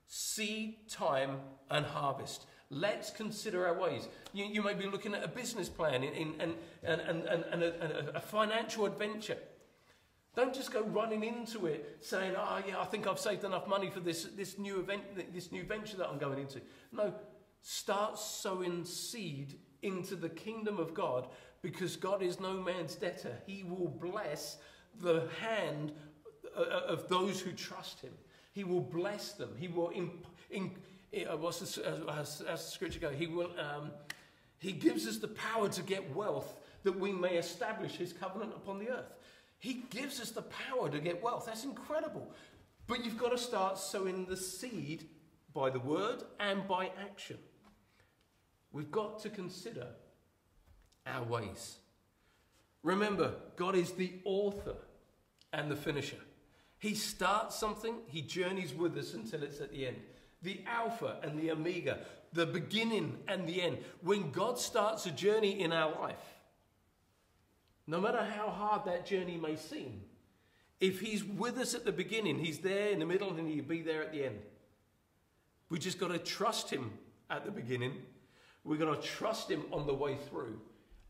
Seed 0.06 0.88
time 0.88 1.40
and 1.70 1.84
harvest. 1.86 2.46
Let's 2.70 3.10
consider 3.10 3.66
our 3.66 3.78
ways. 3.78 4.08
You, 4.32 4.44
you 4.46 4.62
may 4.62 4.74
be 4.74 4.86
looking 4.86 5.14
at 5.14 5.22
a 5.22 5.28
business 5.28 5.68
plan 5.68 6.02
in, 6.02 6.14
in, 6.14 6.34
and, 6.40 6.54
and, 6.82 7.00
and, 7.00 7.44
and, 7.44 7.62
a, 7.62 8.16
a 8.16 8.20
financial 8.20 8.86
adventure. 8.86 9.36
Don't 10.34 10.54
just 10.54 10.72
go 10.72 10.82
running 10.82 11.22
into 11.22 11.66
it 11.66 11.98
saying, 12.00 12.34
oh, 12.38 12.62
yeah, 12.66 12.80
I 12.80 12.86
think 12.86 13.06
I've 13.06 13.18
saved 13.18 13.44
enough 13.44 13.66
money 13.66 13.90
for 13.90 14.00
this, 14.00 14.24
this, 14.36 14.58
new 14.58 14.80
event, 14.80 15.02
this 15.34 15.52
new 15.52 15.64
venture 15.64 15.98
that 15.98 16.08
I'm 16.08 16.18
going 16.18 16.38
into. 16.38 16.62
No, 16.90 17.12
start 17.60 18.18
sowing 18.18 18.86
seed 18.86 19.58
into 19.82 20.16
the 20.16 20.30
kingdom 20.30 20.78
of 20.78 20.94
God 20.94 21.28
because 21.62 21.96
God 21.96 22.22
is 22.22 22.40
no 22.40 22.54
man's 22.54 22.96
debtor. 22.96 23.36
He 23.46 23.62
will 23.62 23.88
bless 23.88 24.58
the 25.00 25.28
hand 25.40 25.92
uh, 26.56 26.60
uh, 26.60 26.80
of 26.88 27.08
those 27.08 27.40
who 27.40 27.52
trust 27.52 28.00
him. 28.00 28.12
He 28.52 28.64
will 28.64 28.80
bless 28.80 29.32
them. 29.32 29.50
He 29.56 29.68
will, 29.68 29.88
in, 29.90 30.10
in, 30.50 30.72
uh, 31.26 31.36
what's 31.36 31.60
the, 31.60 32.04
as, 32.10 32.42
as, 32.42 32.64
the 32.64 32.70
scripture 32.70 32.98
go, 32.98 33.10
he 33.10 33.26
will, 33.26 33.50
um, 33.58 33.90
he 34.58 34.72
gives 34.72 35.06
us 35.06 35.18
the 35.18 35.28
power 35.28 35.68
to 35.68 35.82
get 35.82 36.14
wealth 36.14 36.56
that 36.82 36.98
we 36.98 37.12
may 37.12 37.36
establish 37.36 37.96
his 37.96 38.12
covenant 38.12 38.52
upon 38.56 38.78
the 38.78 38.90
earth. 38.90 39.14
He 39.58 39.84
gives 39.90 40.20
us 40.20 40.30
the 40.30 40.42
power 40.42 40.90
to 40.90 40.98
get 40.98 41.22
wealth. 41.22 41.46
That's 41.46 41.64
incredible. 41.64 42.28
But 42.88 43.04
you've 43.04 43.16
got 43.16 43.30
to 43.30 43.38
start 43.38 43.78
sowing 43.78 44.26
the 44.26 44.36
seed 44.36 45.08
by 45.54 45.70
the 45.70 45.78
word 45.78 46.24
and 46.40 46.66
by 46.66 46.90
action. 47.00 47.38
We've 48.72 48.90
got 48.90 49.20
to 49.20 49.30
consider 49.30 49.86
our 51.06 51.24
ways. 51.24 51.76
Remember, 52.82 53.34
God 53.56 53.74
is 53.74 53.92
the 53.92 54.12
author 54.24 54.74
and 55.52 55.70
the 55.70 55.76
finisher. 55.76 56.16
He 56.78 56.94
starts 56.94 57.56
something, 57.56 57.94
He 58.08 58.22
journeys 58.22 58.74
with 58.74 58.96
us 58.96 59.14
until 59.14 59.42
it's 59.42 59.60
at 59.60 59.70
the 59.70 59.86
end. 59.86 59.96
The 60.42 60.60
Alpha 60.66 61.18
and 61.22 61.38
the 61.38 61.52
Omega, 61.52 62.00
the 62.32 62.46
beginning 62.46 63.18
and 63.28 63.46
the 63.46 63.62
end. 63.62 63.78
When 64.02 64.32
God 64.32 64.58
starts 64.58 65.06
a 65.06 65.12
journey 65.12 65.60
in 65.60 65.72
our 65.72 65.92
life, 66.00 66.16
no 67.86 68.00
matter 68.00 68.24
how 68.24 68.48
hard 68.48 68.84
that 68.86 69.06
journey 69.06 69.36
may 69.36 69.54
seem, 69.54 70.02
if 70.80 71.00
He's 71.00 71.22
with 71.22 71.58
us 71.58 71.74
at 71.74 71.84
the 71.84 71.92
beginning, 71.92 72.40
He's 72.40 72.58
there 72.58 72.88
in 72.88 72.98
the 72.98 73.06
middle 73.06 73.30
and 73.30 73.48
He'll 73.48 73.64
be 73.64 73.82
there 73.82 74.02
at 74.02 74.12
the 74.12 74.24
end. 74.24 74.40
We 75.68 75.78
just 75.78 76.00
got 76.00 76.08
to 76.08 76.18
trust 76.18 76.70
Him 76.70 76.90
at 77.30 77.44
the 77.44 77.52
beginning. 77.52 78.02
We're 78.64 78.76
going 78.76 78.94
to 78.94 79.00
trust 79.00 79.48
Him 79.48 79.62
on 79.70 79.86
the 79.86 79.94
way 79.94 80.16
through. 80.28 80.60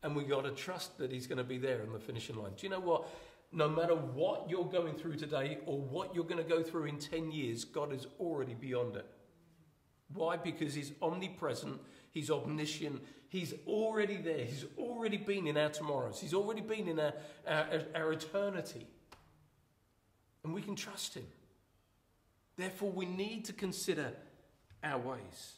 And 0.02 0.16
we 0.16 0.24
got 0.24 0.44
to 0.44 0.50
trust 0.50 0.98
that 0.98 1.12
He's 1.12 1.26
going 1.26 1.38
to 1.38 1.44
be 1.44 1.58
there 1.58 1.80
in 1.82 1.92
the 1.92 1.98
finishing 1.98 2.36
line. 2.36 2.52
Do 2.56 2.66
you 2.66 2.70
know 2.70 2.80
what? 2.80 3.08
No 3.52 3.68
matter 3.68 3.94
what 3.94 4.48
you're 4.48 4.64
going 4.64 4.94
through 4.94 5.16
today 5.16 5.58
or 5.66 5.78
what 5.78 6.14
you're 6.14 6.24
going 6.24 6.42
to 6.42 6.48
go 6.48 6.62
through 6.62 6.86
in 6.86 6.98
10 6.98 7.30
years, 7.30 7.64
God 7.64 7.92
is 7.92 8.06
already 8.18 8.54
beyond 8.54 8.96
it. 8.96 9.06
Why? 10.14 10.36
Because 10.36 10.74
He's 10.74 10.92
omnipresent, 11.00 11.80
He's 12.10 12.30
omniscient, 12.30 13.02
He's 13.28 13.54
already 13.66 14.16
there, 14.16 14.44
He's 14.44 14.64
already 14.78 15.16
been 15.16 15.46
in 15.46 15.56
our 15.56 15.68
tomorrows, 15.68 16.20
He's 16.20 16.34
already 16.34 16.60
been 16.60 16.88
in 16.88 16.98
our, 16.98 17.12
our, 17.46 17.82
our 17.94 18.12
eternity. 18.12 18.86
And 20.44 20.52
we 20.52 20.62
can 20.62 20.74
trust 20.74 21.14
Him. 21.14 21.26
Therefore, 22.56 22.90
we 22.90 23.06
need 23.06 23.44
to 23.46 23.52
consider 23.52 24.12
our 24.82 24.98
ways. 24.98 25.54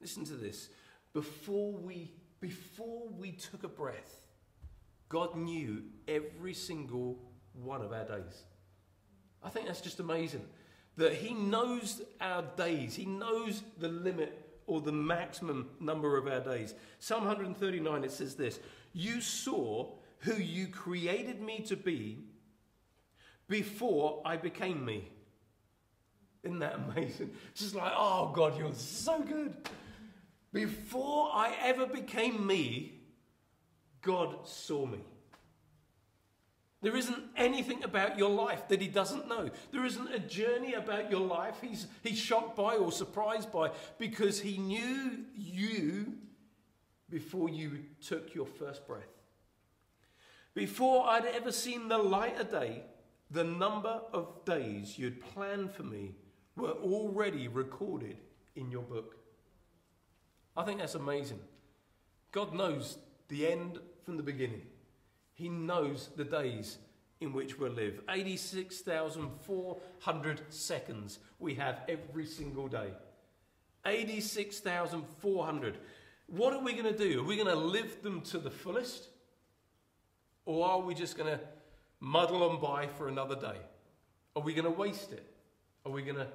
Listen 0.00 0.24
to 0.26 0.34
this. 0.34 0.68
Before 1.16 1.72
we, 1.72 2.12
before 2.40 3.08
we 3.08 3.32
took 3.32 3.64
a 3.64 3.68
breath, 3.68 4.20
God 5.08 5.34
knew 5.34 5.84
every 6.06 6.52
single 6.52 7.16
one 7.54 7.80
of 7.80 7.90
our 7.90 8.04
days. 8.04 8.44
I 9.42 9.48
think 9.48 9.66
that's 9.66 9.80
just 9.80 9.98
amazing. 9.98 10.44
That 10.98 11.14
He 11.14 11.32
knows 11.32 12.02
our 12.20 12.44
days, 12.58 12.94
He 12.94 13.06
knows 13.06 13.62
the 13.78 13.88
limit 13.88 14.60
or 14.66 14.82
the 14.82 14.92
maximum 14.92 15.70
number 15.80 16.18
of 16.18 16.26
our 16.26 16.40
days. 16.40 16.74
Psalm 16.98 17.24
139, 17.24 18.04
it 18.04 18.12
says 18.12 18.34
this 18.34 18.60
You 18.92 19.22
saw 19.22 19.94
who 20.18 20.34
you 20.34 20.66
created 20.66 21.40
me 21.40 21.60
to 21.60 21.76
be 21.76 22.24
before 23.48 24.20
I 24.22 24.36
became 24.36 24.84
me. 24.84 25.08
Isn't 26.42 26.58
that 26.58 26.74
amazing? 26.74 27.30
Just 27.54 27.74
like, 27.74 27.94
oh 27.96 28.32
God, 28.34 28.58
you're 28.58 28.74
so 28.74 29.22
good. 29.22 29.56
Before 30.56 31.28
I 31.34 31.54
ever 31.60 31.84
became 31.84 32.46
me, 32.46 32.94
God 34.00 34.48
saw 34.48 34.86
me. 34.86 35.04
There 36.80 36.96
isn't 36.96 37.22
anything 37.36 37.84
about 37.84 38.16
your 38.16 38.30
life 38.30 38.66
that 38.68 38.80
he 38.80 38.88
doesn't 38.88 39.28
know. 39.28 39.50
There 39.70 39.84
isn't 39.84 40.14
a 40.14 40.18
journey 40.18 40.72
about 40.72 41.10
your 41.10 41.20
life 41.20 41.56
he's, 41.60 41.86
he's 42.02 42.18
shocked 42.18 42.56
by 42.56 42.76
or 42.76 42.90
surprised 42.90 43.52
by 43.52 43.72
because 43.98 44.40
he 44.40 44.56
knew 44.56 45.26
you 45.34 46.14
before 47.10 47.50
you 47.50 47.80
took 48.00 48.34
your 48.34 48.46
first 48.46 48.86
breath. 48.86 49.12
Before 50.54 51.06
I'd 51.06 51.26
ever 51.26 51.52
seen 51.52 51.88
the 51.88 51.98
light 51.98 52.40
of 52.40 52.50
day, 52.50 52.82
the 53.30 53.44
number 53.44 54.00
of 54.10 54.42
days 54.46 54.98
you'd 54.98 55.20
planned 55.20 55.72
for 55.74 55.82
me 55.82 56.14
were 56.56 56.70
already 56.70 57.46
recorded 57.46 58.16
in 58.54 58.70
your 58.70 58.84
book. 58.84 59.16
I 60.56 60.64
think 60.64 60.78
that's 60.78 60.94
amazing. 60.94 61.40
God 62.32 62.54
knows 62.54 62.98
the 63.28 63.46
end 63.46 63.78
from 64.04 64.16
the 64.16 64.22
beginning. 64.22 64.62
He 65.34 65.48
knows 65.48 66.10
the 66.16 66.24
days 66.24 66.78
in 67.20 67.32
which 67.32 67.58
we'll 67.58 67.72
live. 67.72 68.00
86,400 68.08 70.40
seconds 70.48 71.18
we 71.38 71.54
have 71.54 71.80
every 71.88 72.26
single 72.26 72.68
day. 72.68 72.90
86,400. 73.84 75.78
What 76.28 76.52
are 76.52 76.62
we 76.62 76.72
going 76.72 76.92
to 76.92 76.98
do? 76.98 77.20
Are 77.20 77.24
we 77.24 77.36
going 77.36 77.48
to 77.48 77.54
live 77.54 78.02
them 78.02 78.20
to 78.22 78.38
the 78.38 78.50
fullest? 78.50 79.08
Or 80.44 80.66
are 80.66 80.80
we 80.80 80.94
just 80.94 81.16
going 81.16 81.38
to 81.38 81.44
muddle 82.00 82.42
on 82.48 82.60
by 82.60 82.86
for 82.86 83.08
another 83.08 83.36
day? 83.36 83.58
Are 84.34 84.42
we 84.42 84.54
going 84.54 84.64
to 84.64 84.70
waste 84.70 85.12
it? 85.12 85.24
Are 85.84 85.92
we 85.92 86.02
going 86.02 86.16
to 86.16 86.28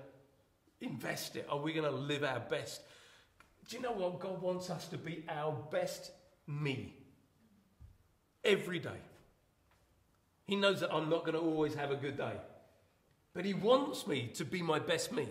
invest 0.79 1.35
it? 1.35 1.45
Are 1.49 1.59
we 1.59 1.73
going 1.73 1.89
to 1.89 1.95
live 1.95 2.23
our 2.23 2.39
best? 2.39 2.81
Do 3.67 3.77
you 3.77 3.81
know 3.81 3.91
what? 3.91 4.19
God 4.19 4.41
wants 4.41 4.69
us 4.69 4.87
to 4.87 4.97
be 4.97 5.23
our 5.29 5.51
best 5.71 6.11
me 6.47 6.95
every 8.43 8.79
day. 8.79 8.99
He 10.45 10.55
knows 10.55 10.81
that 10.81 10.93
I'm 10.93 11.09
not 11.09 11.21
going 11.21 11.35
to 11.35 11.39
always 11.39 11.75
have 11.75 11.91
a 11.91 11.95
good 11.95 12.17
day, 12.17 12.33
but 13.33 13.45
He 13.45 13.53
wants 13.53 14.05
me 14.05 14.27
to 14.35 14.43
be 14.43 14.61
my 14.61 14.79
best 14.79 15.11
me. 15.11 15.27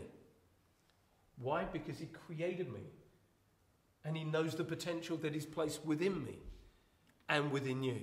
Why? 1.38 1.64
Because 1.64 1.98
He 1.98 2.06
created 2.06 2.72
me 2.72 2.80
and 4.04 4.16
He 4.16 4.24
knows 4.24 4.54
the 4.54 4.64
potential 4.64 5.16
that 5.18 5.34
He's 5.34 5.44
placed 5.44 5.84
within 5.84 6.24
me 6.24 6.38
and 7.28 7.50
within 7.50 7.82
you. 7.82 8.00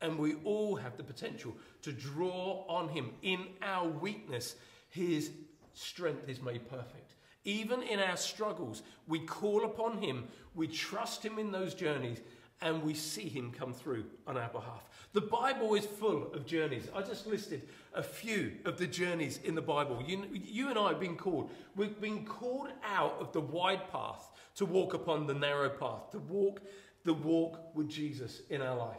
And 0.00 0.18
we 0.18 0.34
all 0.44 0.76
have 0.76 0.96
the 0.96 1.02
potential 1.02 1.56
to 1.82 1.90
draw 1.90 2.64
on 2.68 2.88
Him. 2.90 3.10
In 3.22 3.46
our 3.62 3.88
weakness, 3.88 4.54
His 4.90 5.30
strength 5.72 6.28
is 6.28 6.40
made 6.40 6.68
perfect. 6.68 7.15
Even 7.46 7.80
in 7.82 8.00
our 8.00 8.16
struggles, 8.16 8.82
we 9.06 9.20
call 9.20 9.64
upon 9.64 9.98
Him, 9.98 10.24
we 10.54 10.66
trust 10.66 11.24
Him 11.24 11.38
in 11.38 11.52
those 11.52 11.74
journeys, 11.74 12.20
and 12.60 12.82
we 12.82 12.92
see 12.92 13.28
Him 13.28 13.52
come 13.52 13.72
through 13.72 14.04
on 14.26 14.36
our 14.36 14.48
behalf. 14.48 14.90
The 15.12 15.20
Bible 15.20 15.74
is 15.76 15.86
full 15.86 16.32
of 16.34 16.44
journeys. 16.44 16.88
I 16.94 17.02
just 17.02 17.24
listed 17.24 17.68
a 17.94 18.02
few 18.02 18.52
of 18.64 18.78
the 18.78 18.86
journeys 18.88 19.38
in 19.44 19.54
the 19.54 19.62
Bible. 19.62 20.02
You, 20.04 20.26
you 20.32 20.70
and 20.70 20.78
I 20.78 20.88
have 20.88 20.98
been 20.98 21.16
called. 21.16 21.50
We've 21.76 22.00
been 22.00 22.24
called 22.24 22.70
out 22.84 23.16
of 23.20 23.32
the 23.32 23.40
wide 23.40 23.90
path 23.92 24.32
to 24.56 24.66
walk 24.66 24.94
upon 24.94 25.28
the 25.28 25.34
narrow 25.34 25.68
path, 25.68 26.10
to 26.10 26.18
walk 26.18 26.60
the 27.04 27.14
walk 27.14 27.60
with 27.76 27.88
Jesus 27.88 28.42
in 28.50 28.60
our 28.60 28.76
life. 28.76 28.96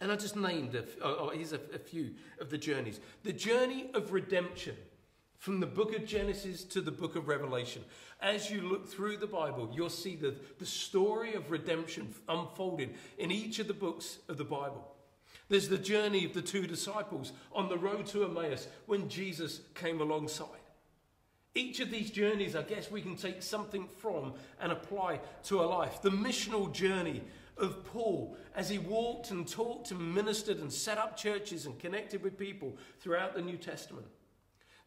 And 0.00 0.10
I 0.10 0.16
just 0.16 0.36
named, 0.36 0.74
a, 0.74 0.84
oh, 1.02 1.30
here's 1.34 1.52
a, 1.52 1.60
a 1.74 1.78
few 1.78 2.14
of 2.40 2.48
the 2.48 2.56
journeys. 2.56 2.98
The 3.24 3.32
journey 3.32 3.90
of 3.92 4.12
redemption 4.12 4.76
from 5.44 5.60
the 5.60 5.66
book 5.66 5.94
of 5.94 6.06
Genesis 6.06 6.64
to 6.64 6.80
the 6.80 6.90
book 6.90 7.16
of 7.16 7.28
Revelation. 7.28 7.84
As 8.22 8.50
you 8.50 8.62
look 8.62 8.88
through 8.88 9.18
the 9.18 9.26
Bible, 9.26 9.70
you'll 9.74 9.90
see 9.90 10.16
the, 10.16 10.34
the 10.58 10.64
story 10.64 11.34
of 11.34 11.50
redemption 11.50 12.14
unfolded 12.30 12.94
in 13.18 13.30
each 13.30 13.58
of 13.58 13.68
the 13.68 13.74
books 13.74 14.20
of 14.30 14.38
the 14.38 14.44
Bible. 14.44 14.90
There's 15.50 15.68
the 15.68 15.76
journey 15.76 16.24
of 16.24 16.32
the 16.32 16.40
two 16.40 16.66
disciples 16.66 17.32
on 17.52 17.68
the 17.68 17.76
road 17.76 18.06
to 18.06 18.24
Emmaus 18.24 18.68
when 18.86 19.06
Jesus 19.10 19.60
came 19.74 20.00
alongside. 20.00 20.48
Each 21.54 21.78
of 21.78 21.90
these 21.90 22.10
journeys, 22.10 22.56
I 22.56 22.62
guess 22.62 22.90
we 22.90 23.02
can 23.02 23.14
take 23.14 23.42
something 23.42 23.86
from 23.98 24.32
and 24.62 24.72
apply 24.72 25.20
to 25.44 25.60
our 25.60 25.68
life. 25.68 26.00
The 26.00 26.08
missional 26.08 26.72
journey 26.72 27.20
of 27.58 27.84
Paul 27.84 28.34
as 28.56 28.70
he 28.70 28.78
walked 28.78 29.30
and 29.30 29.46
talked 29.46 29.90
and 29.90 30.14
ministered 30.14 30.60
and 30.60 30.72
set 30.72 30.96
up 30.96 31.18
churches 31.18 31.66
and 31.66 31.78
connected 31.78 32.22
with 32.22 32.38
people 32.38 32.78
throughout 32.98 33.34
the 33.34 33.42
New 33.42 33.58
Testament. 33.58 34.06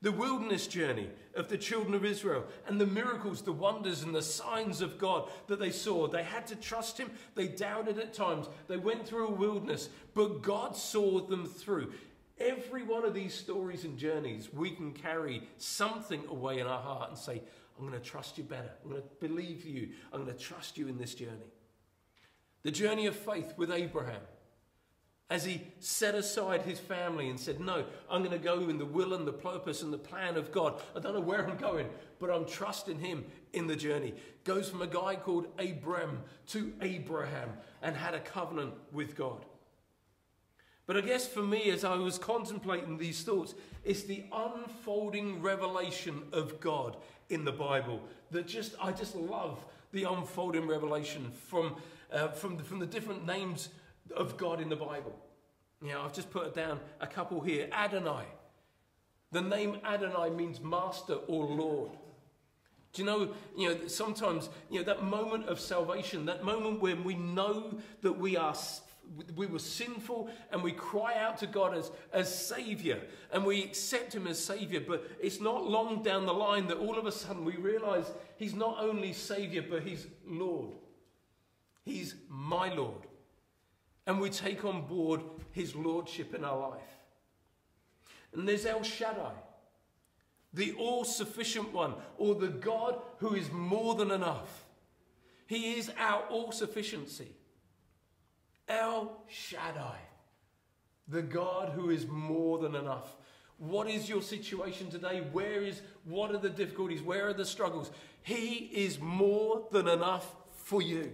The 0.02 0.12
wilderness 0.12 0.68
journey 0.68 1.10
of 1.36 1.50
the 1.50 1.58
children 1.58 1.96
of 1.96 2.06
Israel 2.06 2.46
and 2.68 2.80
the 2.80 2.86
miracles, 2.86 3.42
the 3.42 3.52
wonders, 3.52 4.04
and 4.04 4.14
the 4.14 4.22
signs 4.22 4.82
of 4.82 5.00
God 5.00 5.30
that 5.48 5.60
they 5.60 5.72
saw. 5.72 6.08
They 6.08 6.24
had 6.24 6.46
to 6.48 6.56
trust 6.56 7.00
Him. 7.00 7.10
They 7.34 7.48
doubted 7.48 7.98
at 7.98 8.14
times. 8.14 8.48
They 8.68 8.78
went 8.78 9.08
through 9.08 9.28
a 9.28 9.32
wilderness, 9.32 9.90
but 10.14 10.44
God 10.44 10.76
saw 10.76 11.22
them 11.22 11.48
through. 11.48 11.94
Every 12.40 12.84
one 12.84 13.06
of 13.06 13.16
these 13.16 13.34
stories 13.34 13.86
and 13.86 13.98
journeys, 13.98 14.54
we 14.54 14.70
can 14.70 14.94
carry 14.94 15.42
something 15.58 16.24
away 16.28 16.60
in 16.60 16.68
our 16.68 16.82
heart 16.82 17.10
and 17.10 17.18
say, 17.18 17.42
I'm 17.78 17.88
going 17.88 18.00
to 18.00 18.06
trust 18.06 18.38
you 18.38 18.44
better. 18.44 18.72
I'm 18.84 18.92
going 18.92 19.02
to 19.02 19.28
believe 19.28 19.66
you. 19.66 19.90
I'm 20.14 20.24
going 20.24 20.36
to 20.36 20.44
trust 20.44 20.78
you 20.78 20.88
in 20.88 20.98
this 21.00 21.16
journey. 21.16 21.52
The 22.64 22.72
journey 22.72 23.08
of 23.08 23.16
faith 23.16 23.54
with 23.58 23.72
Abraham. 23.72 24.22
As 25.30 25.44
he 25.44 25.62
set 25.80 26.16
aside 26.16 26.62
his 26.62 26.80
family 26.80 27.30
and 27.30 27.38
said, 27.38 27.60
No, 27.60 27.84
I'm 28.10 28.24
going 28.24 28.32
to 28.32 28.38
go 28.38 28.70
in 28.70 28.78
the 28.78 28.86
will 28.86 29.14
and 29.14 29.28
the 29.28 29.34
purpose 29.34 29.82
and 29.82 29.92
the 29.92 29.98
plan 29.98 30.38
of 30.38 30.54
God. 30.54 30.80
I 30.96 31.00
don't 31.00 31.14
know 31.14 31.20
where 31.20 31.46
I'm 31.46 31.58
going, 31.58 31.90
but 32.20 32.30
I'm 32.30 32.46
trusting 32.46 33.00
him 33.00 33.26
in 33.52 33.68
the 33.68 33.76
journey. 33.76 34.14
Goes 34.46 34.70
from 34.70 34.82
a 34.82 34.88
guy 34.88 35.16
called 35.16 35.48
Abram 35.60 36.22
to 36.48 36.72
Abraham 36.82 37.50
and 37.82 37.96
had 37.96 38.14
a 38.14 38.22
covenant 38.22 38.74
with 38.94 39.18
God. 39.18 39.46
But 40.86 40.96
I 40.96 41.02
guess 41.02 41.28
for 41.28 41.42
me, 41.42 41.70
as 41.72 41.84
I 41.84 41.96
was 41.96 42.18
contemplating 42.18 42.98
these 42.98 43.22
thoughts, 43.24 43.54
it's 43.84 44.04
the 44.04 44.24
unfolding 44.32 45.42
revelation 45.42 46.24
of 46.32 46.62
God 46.62 46.96
in 47.30 47.44
the 47.44 47.52
Bible 47.52 48.02
that 48.32 48.48
just, 48.48 48.76
I 48.82 48.94
just 48.94 49.14
love 49.14 49.66
the 49.92 50.06
unfolding 50.06 50.66
revelation 50.68 51.32
from 51.50 51.76
uh, 52.12 52.30
from, 52.30 52.58
the, 52.58 52.64
from 52.64 52.80
the 52.80 52.86
different 52.86 53.26
names 53.26 53.70
of 54.16 54.38
God 54.38 54.62
in 54.62 54.70
the 54.70 54.76
Bible. 54.76 55.16
Know, 55.82 56.02
I've 56.02 56.14
just 56.14 56.32
put 56.32 56.56
down 56.56 56.80
a 57.00 57.08
couple 57.08 57.40
here. 57.42 57.70
Adonai. 57.72 58.24
The 59.32 59.42
name 59.42 59.78
Adonai 59.84 60.30
means 60.30 60.60
master 60.62 61.16
or 61.28 61.46
Lord. 61.46 61.92
Do 62.94 63.02
you 63.02 63.06
know, 63.06 63.30
you 63.56 63.70
know, 63.70 63.88
sometimes, 63.88 64.50
you 64.72 64.80
know, 64.80 64.86
that 64.86 65.04
moment 65.04 65.48
of 65.48 65.60
salvation, 65.60 66.26
that 66.26 66.44
moment 66.44 66.82
when 66.82 67.04
we 67.04 67.16
know 67.16 67.78
that 68.02 68.18
we 68.18 68.38
are 68.38 68.56
we 69.36 69.46
were 69.46 69.60
sinful 69.60 70.30
and 70.52 70.62
we 70.62 70.74
cry 70.74 71.18
out 71.18 71.38
to 71.38 71.48
God 71.48 71.78
as, 71.78 71.92
as 72.12 72.48
Savior 72.48 73.00
and 73.32 73.46
we 73.46 73.64
accept 73.64 74.14
Him 74.14 74.28
as 74.28 74.44
Savior. 74.44 74.82
But 74.86 75.10
it's 75.22 75.40
not 75.40 75.66
long 75.66 76.04
down 76.04 76.26
the 76.26 76.34
line 76.34 76.68
that 76.68 76.78
all 76.78 76.98
of 76.98 77.06
a 77.06 77.12
sudden 77.12 77.46
we 77.46 77.56
realize 77.56 78.12
He's 78.38 78.54
not 78.54 78.78
only 78.80 79.14
Savior, 79.14 79.64
but 79.68 79.84
He's 79.84 80.08
Lord. 80.26 80.76
He's 81.86 82.16
my 82.28 82.74
Lord. 82.74 83.07
And 84.08 84.20
we 84.20 84.30
take 84.30 84.66
on 84.66 84.88
board 84.88 85.22
his 85.52 85.76
lordship 85.76 86.34
in 86.34 86.44
our 86.44 86.70
life. 86.70 86.98
And 88.34 88.48
there's 88.48 88.66
El 88.66 88.84
Shaddai, 88.84 89.34
the 90.54 90.74
all 90.74 91.04
sufficient 91.04 91.74
one, 91.74 91.94
or 92.18 92.34
the 92.34 92.48
God 92.48 93.00
who 93.18 93.36
is 93.36 93.52
more 93.52 93.96
than 93.96 94.12
enough. 94.12 94.64
He 95.46 95.74
is 95.74 95.92
our 96.00 96.24
all 96.30 96.52
sufficiency. 96.52 97.28
El 98.68 99.24
Shaddai, 99.28 100.00
the 101.08 101.22
God 101.22 101.74
who 101.76 101.90
is 101.90 102.08
more 102.08 102.60
than 102.60 102.76
enough. 102.76 103.16
What 103.58 103.90
is 103.90 104.08
your 104.08 104.22
situation 104.22 104.90
today? 104.90 105.24
Where 105.32 105.64
is 105.64 105.82
what 106.06 106.32
are 106.32 106.38
the 106.38 106.50
difficulties? 106.50 107.02
Where 107.02 107.28
are 107.28 107.34
the 107.34 107.46
struggles? 107.46 107.92
He 108.22 108.70
is 108.74 109.00
more 109.00 109.68
than 109.72 109.88
enough 109.88 110.36
for 110.52 110.82
you. 110.82 111.14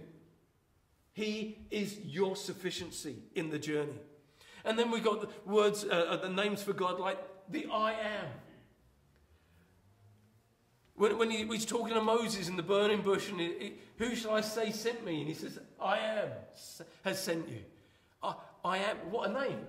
He 1.14 1.58
is 1.70 1.98
your 2.04 2.36
sufficiency 2.36 3.16
in 3.34 3.48
the 3.48 3.58
journey. 3.58 3.98
And 4.64 4.78
then 4.78 4.90
we 4.90 5.00
got 5.00 5.20
the 5.20 5.28
words, 5.50 5.84
uh, 5.84 5.88
uh, 5.88 6.16
the 6.16 6.28
names 6.28 6.62
for 6.62 6.72
God 6.72 6.98
like 6.98 7.18
the 7.48 7.66
I 7.72 7.92
am. 7.92 8.26
When, 10.96 11.16
when 11.18 11.30
he, 11.30 11.44
he's 11.46 11.64
talking 11.64 11.94
to 11.94 12.00
Moses 12.00 12.48
in 12.48 12.56
the 12.56 12.62
burning 12.62 13.02
bush, 13.02 13.30
and 13.30 13.40
he, 13.40 13.46
he, 13.46 13.72
who 13.96 14.14
shall 14.16 14.32
I 14.32 14.40
say 14.40 14.70
sent 14.70 15.04
me? 15.04 15.20
And 15.20 15.28
he 15.28 15.34
says, 15.34 15.58
I 15.80 15.98
am, 15.98 16.28
has 17.04 17.22
sent 17.22 17.48
you. 17.48 17.60
I, 18.22 18.34
I 18.64 18.78
am, 18.78 18.96
what 19.10 19.30
a 19.30 19.32
name. 19.32 19.60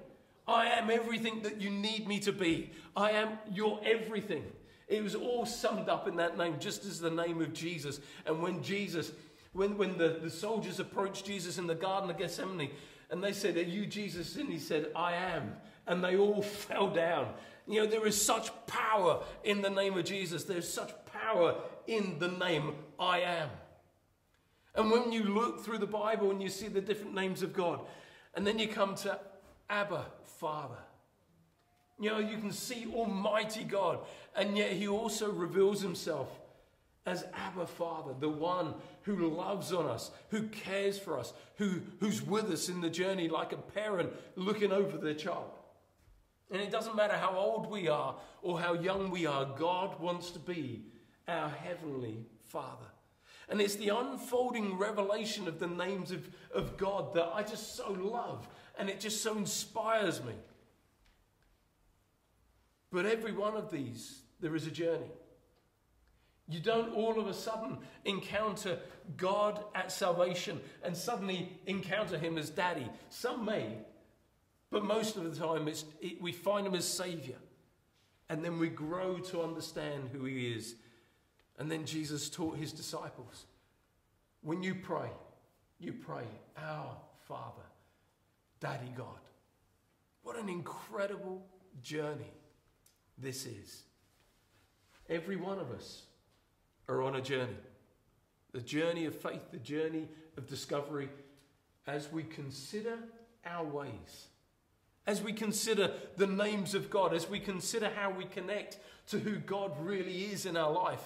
I 0.47 0.67
am 0.67 0.89
everything 0.89 1.41
that 1.43 1.62
you 1.62 1.69
need 1.69 2.08
me 2.08 2.19
to 2.21 2.31
be. 2.31 2.71
I 2.95 3.12
am 3.12 3.38
your 3.51 3.79
everything. 3.84 4.45
It 4.88 5.03
was 5.03 5.15
all 5.15 5.47
summed 5.47 5.89
up 5.89 6.08
in 6.08 6.15
that 6.17 6.38
name, 6.38 6.58
just 6.60 6.86
as 6.86 6.99
the 6.99 7.10
name 7.10 7.41
of 7.41 7.53
Jesus. 7.53 7.99
And 8.25 8.41
when 8.41 8.62
Jesus, 8.62 9.12
when, 9.56 9.78
when 9.78 9.98
the, 9.98 10.20
the 10.22 10.30
soldiers 10.30 10.82
approached 10.82 11.26
Jesus 11.26 11.58
in 11.58 11.65
the 11.65 11.76
Garden 11.76 12.10
of 12.10 12.18
Gethsemane, 12.18 12.72
and 13.10 13.24
they 13.24 13.32
said, 13.32 13.56
Are 13.56 13.62
you 13.62 13.86
Jesus? 13.86 14.36
And 14.36 14.50
he 14.50 14.60
said, 14.60 14.88
I 14.94 15.13
am. 15.13 15.54
And 15.88 16.04
they 16.04 16.18
all 16.18 16.41
fell 16.41 16.89
down. 16.89 17.30
You 17.65 17.82
know, 17.82 17.88
there 17.88 18.06
is 18.06 18.22
such 18.22 18.50
power 18.68 19.24
in 19.46 19.62
the 19.62 19.70
name 19.70 19.98
of 19.98 20.04
Jesus. 20.04 20.44
There's 20.44 20.68
such 20.68 20.91
power 21.06 21.56
in 21.88 22.20
the 22.20 22.28
name 22.28 22.74
I 23.00 23.22
am. 23.22 23.50
And 24.76 24.91
when 24.91 25.13
you 25.13 25.24
look 25.24 25.63
through 25.63 25.78
the 25.78 25.88
Bible 25.88 26.32
and 26.32 26.44
you 26.44 26.50
see 26.50 26.68
the 26.68 26.82
different 26.82 27.15
names 27.15 27.41
of 27.41 27.54
God, 27.54 27.80
and 28.36 28.46
then 28.46 28.60
you 28.60 28.68
come 28.68 28.94
to 28.96 29.18
Abba, 29.70 30.06
Father. 30.38 30.76
You 31.98 32.10
know, 32.10 32.20
you 32.20 32.38
can 32.38 32.52
see 32.52 32.88
Almighty 32.94 33.63
God, 33.63 34.00
and 34.36 34.58
yet 34.58 34.74
He 34.74 34.86
also 34.89 35.32
reveals 35.32 35.82
Himself 35.82 36.28
as 37.06 37.26
Abba 37.34 37.68
Father, 37.68 38.13
the 38.20 38.30
one 38.30 38.74
who 39.06 39.30
loves 39.30 39.72
on 39.72 39.86
us, 39.86 40.12
who 40.30 40.44
cares 40.48 40.98
for 40.98 41.20
us, 41.20 41.32
who, 41.58 41.82
who's 42.00 42.22
with 42.22 42.50
us 42.52 42.70
in 42.70 42.82
the 42.82 42.89
journey 42.89 43.30
like 43.30 43.54
a 43.54 43.58
parent 43.58 44.12
looking 44.36 44.72
over 44.72 44.98
their 44.98 45.13
child. 45.13 45.52
And 46.52 46.62
it 46.62 46.72
doesn't 46.72 46.96
matter 46.96 47.15
how 47.15 47.36
old 47.38 47.70
we 47.70 47.88
are 47.88 48.15
or 48.41 48.60
how 48.60 48.74
young 48.74 49.12
we 49.12 49.26
are, 49.26 49.46
God 49.46 50.00
wants 50.00 50.32
to 50.32 50.39
be 50.39 50.86
our 51.28 51.50
Heavenly 51.50 52.26
Father. 52.48 52.86
And 53.48 53.62
it's 53.62 53.76
the 53.76 53.89
unfolding 53.89 54.78
revelation 54.78 55.48
of 55.48 55.60
the 55.60 55.68
names 55.68 56.12
of, 56.12 56.28
of 56.54 56.78
God 56.78 57.13
that 57.13 57.30
I 57.34 57.44
just 57.44 57.76
so 57.76 57.91
love 57.91 58.48
and 58.78 58.89
it 58.89 59.00
just 59.00 59.22
so 59.22 59.38
inspires 59.38 60.24
me. 60.24 60.34
But 62.91 63.06
every 63.06 63.34
one 63.34 63.56
of 63.56 63.72
these, 63.72 64.22
there 64.39 64.56
is 64.56 64.65
a 64.65 64.72
journey. 64.72 65.12
You 66.47 66.60
don't 66.60 66.93
all 66.93 67.19
of 67.19 67.27
a 67.27 67.34
sudden 67.34 67.77
encounter 68.05 68.77
God 69.17 69.63
at 69.73 69.91
salvation 69.91 70.62
and 70.84 70.95
suddenly 70.95 71.49
encounter 71.65 72.17
Him 72.17 72.38
as 72.38 72.49
Daddy. 72.49 72.88
Some 73.10 73.45
may, 73.45 73.77
but 74.69 74.86
most 74.86 75.17
of 75.17 75.23
the 75.23 75.39
time 75.39 75.67
it, 75.67 75.84
we 76.21 76.31
find 76.31 76.67
Him 76.67 76.75
as 76.75 76.88
Savior. 76.88 77.38
And 78.29 78.43
then 78.43 78.60
we 78.60 78.69
grow 78.69 79.17
to 79.17 79.41
understand 79.41 80.10
who 80.12 80.25
He 80.25 80.51
is. 80.53 80.75
And 81.58 81.71
then 81.71 81.86
Jesus 81.86 82.29
taught 82.29 82.58
His 82.58 82.71
disciples 82.71 83.45
when 84.41 84.62
you 84.62 84.75
pray, 84.75 85.10
you 85.79 85.93
pray, 85.93 86.25
Our 86.58 86.95
Father 87.27 87.63
Daddy 88.60 88.91
God. 88.95 89.08
What 90.21 90.38
an 90.38 90.49
incredible 90.49 91.45
journey 91.81 92.34
this 93.17 93.45
is. 93.45 93.84
Every 95.10 95.36
one 95.36 95.60
of 95.60 95.71
us 95.71 96.03
are 96.88 97.02
on 97.02 97.15
a 97.15 97.21
journey. 97.21 97.58
The 98.52 98.62
journey 98.62 99.06
of 99.06 99.15
faith, 99.15 99.52
the 99.52 99.58
journey 99.58 100.08
of 100.38 100.48
discovery, 100.48 101.10
as 101.88 102.12
we 102.12 102.24
consider 102.24 102.98
our 103.45 103.65
ways, 103.65 104.28
as 105.06 105.21
we 105.21 105.34
consider 105.34 105.91
the 106.17 106.28
names 106.28 106.74
of 106.74 106.89
God, 106.89 107.13
as 107.13 107.30
we 107.30 107.39
consider 107.39 107.91
how 107.95 108.10
we 108.10 108.26
connect 108.26 108.80
to 109.08 109.19
who 109.19 109.38
God 109.38 109.71
really 109.80 110.26
is 110.26 110.45
in 110.45 110.58
our 110.58 110.71
life, 110.71 111.04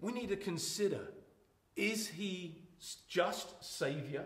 we 0.00 0.12
need 0.12 0.28
to 0.30 0.36
consider 0.36 1.00
is 1.76 2.06
He 2.06 2.62
just 3.08 3.64
Saviour? 3.64 4.24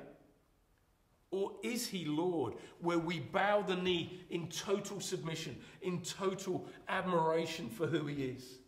Or 1.31 1.53
is 1.63 1.87
he 1.87 2.07
Lord, 2.07 2.55
where 2.81 2.99
we 2.99 3.21
bow 3.21 3.61
the 3.61 3.77
knee 3.77 4.25
in 4.31 4.49
total 4.49 4.99
submission, 5.01 5.57
in 5.83 6.01
total 6.01 6.67
admiration 6.89 7.69
for 7.69 7.87
who 7.87 8.07
he 8.07 8.25
is? 8.25 8.59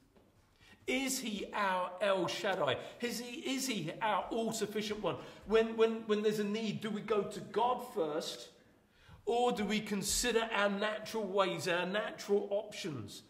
Is 0.90 1.20
he 1.20 1.46
our 1.54 1.92
El 2.00 2.26
Shaddai? 2.26 2.76
Is 3.00 3.20
he, 3.20 3.38
is 3.48 3.68
he 3.68 3.92
our 4.02 4.24
all 4.30 4.50
sufficient 4.50 5.00
one? 5.00 5.14
When, 5.46 5.76
when, 5.76 6.02
when 6.08 6.20
there's 6.20 6.40
a 6.40 6.44
need, 6.44 6.80
do 6.80 6.90
we 6.90 7.00
go 7.00 7.22
to 7.22 7.38
God 7.38 7.80
first, 7.94 8.48
or 9.24 9.52
do 9.52 9.64
we 9.64 9.78
consider 9.78 10.48
our 10.52 10.68
natural 10.68 11.22
ways, 11.22 11.68
our 11.68 11.86
natural 11.86 12.48
options? 12.50 13.22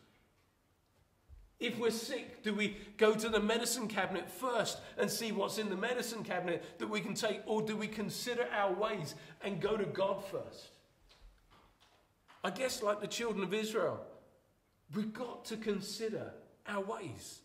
If 1.59 1.79
we're 1.79 1.91
sick, 1.91 2.43
do 2.43 2.55
we 2.55 2.79
go 2.97 3.13
to 3.13 3.29
the 3.29 3.41
medicine 3.41 3.89
cabinet 3.89 4.31
first 4.31 4.79
and 4.97 5.11
see 5.11 5.31
what's 5.31 5.59
in 5.59 5.69
the 5.69 5.77
medicine 5.77 6.25
cabinet 6.25 6.65
that 6.79 6.89
we 6.89 7.03
can 7.03 7.13
take? 7.13 7.43
Or 7.45 7.61
do 7.61 7.77
we 7.77 7.89
consider 7.89 8.49
our 8.57 8.73
ways 8.73 9.15
and 9.43 9.61
go 9.61 9.77
to 9.77 9.85
God 9.85 10.25
first? 10.25 10.71
I 12.43 12.49
guess, 12.49 12.83
like 12.83 13.03
the 13.03 13.07
children 13.07 13.45
of 13.45 13.53
Israel, 13.53 14.01
we've 14.95 15.13
got 15.13 15.45
to 15.45 15.59
consider 15.59 16.33
our 16.67 16.83
ways. 16.83 17.41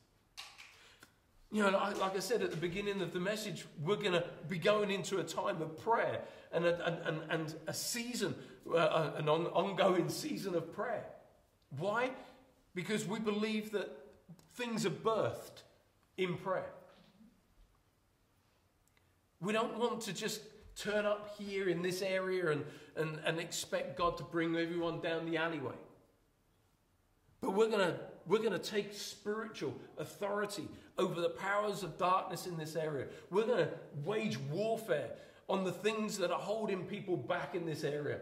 You 1.51 1.63
know, 1.63 1.69
like 1.99 2.15
I 2.15 2.19
said 2.19 2.41
at 2.41 2.51
the 2.51 2.57
beginning 2.57 3.01
of 3.01 3.13
the 3.13 3.19
message, 3.19 3.65
we're 3.83 3.95
going 3.95 4.13
to 4.13 4.23
be 4.49 4.57
going 4.57 4.91
into 4.91 5.19
a 5.19 5.23
time 5.23 5.61
of 5.61 5.77
prayer 5.81 6.21
and 6.51 6.65
a, 6.65 7.07
and, 7.07 7.19
and 7.29 7.55
a 7.67 7.73
season, 7.73 8.35
uh, 8.73 9.11
an 9.15 9.29
ongoing 9.29 10.09
season 10.09 10.55
of 10.55 10.73
prayer. 10.73 11.05
Why? 11.77 12.11
Because 12.73 13.07
we 13.07 13.19
believe 13.19 13.71
that 13.71 13.89
things 14.55 14.85
are 14.85 14.91
birthed 14.91 15.63
in 16.17 16.35
prayer. 16.35 16.71
We 19.39 19.53
don't 19.53 19.77
want 19.77 20.01
to 20.01 20.13
just 20.13 20.41
turn 20.75 21.05
up 21.05 21.35
here 21.37 21.69
in 21.69 21.81
this 21.81 22.01
area 22.01 22.51
and, 22.51 22.65
and, 22.95 23.19
and 23.25 23.39
expect 23.39 23.97
God 23.97 24.17
to 24.17 24.23
bring 24.23 24.55
everyone 24.55 24.99
down 24.99 25.25
the 25.25 25.37
alleyway. 25.37 25.75
But 27.41 27.51
we're 27.51 27.69
going 27.69 27.91
to 27.91 27.99
we're 28.27 28.39
going 28.39 28.53
to 28.53 28.59
take 28.59 28.91
spiritual 28.93 29.75
authority 29.99 30.67
over 30.97 31.19
the 31.19 31.29
powers 31.29 31.83
of 31.83 31.97
darkness 31.97 32.47
in 32.47 32.57
this 32.57 32.75
area. 32.75 33.07
We're 33.29 33.45
going 33.45 33.65
to 33.65 33.69
wage 34.03 34.39
warfare 34.39 35.11
on 35.49 35.63
the 35.63 35.71
things 35.71 36.17
that 36.17 36.31
are 36.31 36.39
holding 36.39 36.85
people 36.85 37.17
back 37.17 37.53
in 37.53 37.65
this 37.65 37.83
area. 37.83 38.19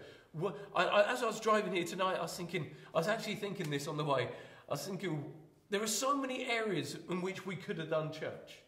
I, 0.75 0.83
I, 0.83 1.13
as 1.13 1.23
I 1.23 1.27
was 1.27 1.39
driving 1.39 1.73
here 1.73 1.85
tonight, 1.85 2.17
I 2.17 2.23
was 2.23 2.35
thinking, 2.35 2.67
I 2.93 2.97
was 2.97 3.07
actually 3.07 3.35
thinking 3.35 3.69
this 3.69 3.87
on 3.87 3.97
the 3.97 4.03
way. 4.03 4.29
I 4.67 4.71
was 4.71 4.85
thinking, 4.85 5.23
there 5.69 5.81
are 5.81 5.87
so 5.87 6.17
many 6.17 6.45
areas 6.45 6.97
in 7.09 7.21
which 7.21 7.45
we 7.45 7.55
could 7.55 7.77
have 7.77 7.89
done 7.89 8.11
church. 8.11 8.59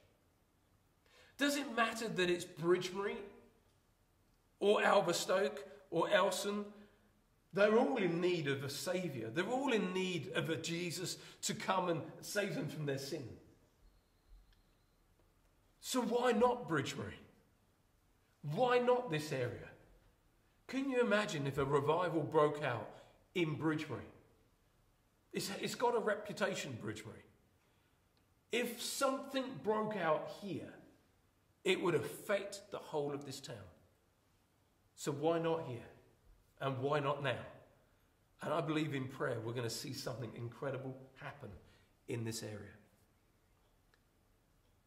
Does 1.38 1.58
it 1.58 1.76
matter 1.76 2.08
that 2.08 2.30
it's 2.30 2.46
Bridgemary 2.46 3.18
or 4.60 4.82
Alverstoke 4.82 5.60
or 5.92 6.10
Elson? 6.10 6.66
They're 7.54 7.78
all 7.78 7.98
in 7.98 8.22
need 8.22 8.48
of 8.48 8.64
a 8.64 8.70
Saviour. 8.70 9.30
They're 9.30 9.46
all 9.46 9.74
in 9.74 9.94
need 9.94 10.32
of 10.36 10.50
a 10.50 10.56
Jesus 10.56 11.18
to 11.44 11.54
come 11.54 11.90
and 11.90 12.02
save 12.22 12.56
them 12.56 12.68
from 12.68 12.86
their 12.86 12.98
sin. 12.98 13.24
So 15.88 16.02
why 16.02 16.32
not 16.32 16.68
Bridgemary? 16.68 17.14
Why 18.56 18.80
not 18.80 19.12
this 19.12 19.32
area? 19.32 19.70
Can 20.66 20.90
you 20.90 21.00
imagine 21.00 21.46
if 21.46 21.60
a 21.60 21.64
revival 21.64 22.24
broke 22.24 22.64
out 22.64 22.90
in 23.36 23.56
Bridgemary? 23.56 24.10
It's, 25.32 25.52
it's 25.62 25.76
got 25.76 25.96
a 25.96 26.00
reputation, 26.00 26.76
Bridgemary. 26.84 27.22
If 28.52 28.82
something 28.82 29.44
broke 29.64 29.96
out 29.96 30.32
here, 30.42 30.74
it 31.64 31.80
would 31.80 31.94
affect 31.94 32.62
the 32.72 32.80
whole 32.80 33.14
of 33.14 33.24
this 33.24 33.40
town. 33.40 33.70
So 34.96 35.12
why 35.12 35.38
not 35.38 35.68
here? 35.68 35.92
And 36.62 36.80
why 36.80 37.00
not 37.00 37.22
now? 37.22 37.46
And 38.42 38.52
I 38.52 38.62
believe 38.62 38.96
in 38.96 39.08
prayer 39.08 39.38
we're 39.40 39.54
going 39.54 39.70
to 39.70 39.76
see 39.76 39.94
something 39.94 40.32
incredible 40.36 40.98
happen 41.22 41.50
in 42.08 42.24
this 42.24 42.42
area. 42.42 42.74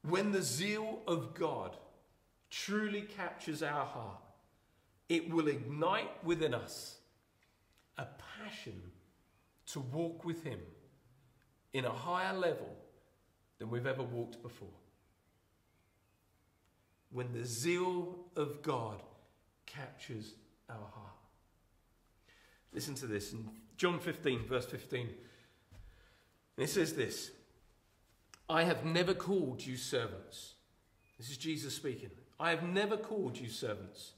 When 0.03 0.33
the 0.33 0.43
zeal 0.43 1.01
of 1.07 1.35
God 1.35 1.77
truly 2.51 3.03
captures 3.03 3.63
our 3.63 3.85
heart, 3.85 4.23
it 5.09 5.31
will 5.31 5.49
ignite 5.49 6.25
within 6.25 6.55
us 6.55 6.97
a 7.97 8.07
passion 8.39 8.81
to 9.67 9.81
walk 9.81 10.25
with 10.25 10.45
Him 10.45 10.61
in 11.73 11.85
a 11.85 11.91
higher 11.91 12.37
level 12.37 12.71
than 13.59 13.71
we've 13.71 13.87
ever 13.87 14.03
walked 14.03 14.43
before. 14.43 14.69
When 17.11 17.33
the 17.33 17.45
zeal 17.45 18.17
of 18.37 18.63
God 18.63 19.03
captures 19.67 20.35
our 20.69 20.77
heart. 20.77 21.09
Listen 22.73 22.95
to 22.97 23.07
this 23.07 23.33
in 23.33 23.49
John 23.77 23.99
15, 23.99 24.47
verse 24.47 24.67
15. 24.67 25.01
And 25.01 26.65
it 26.65 26.69
says 26.69 26.95
this 26.95 27.31
I 28.49 28.65
have 28.65 28.85
never 28.85 29.15
called 29.15 29.65
you 29.65 29.77
servants. 29.77 30.55
This 31.19 31.31
is 31.31 31.37
Jesus 31.37 31.75
speaking. 31.75 32.11
I 32.41 32.51
have 32.51 32.63
never 32.63 32.97
called 32.97 33.37
you 33.37 33.49
servants 33.49 34.13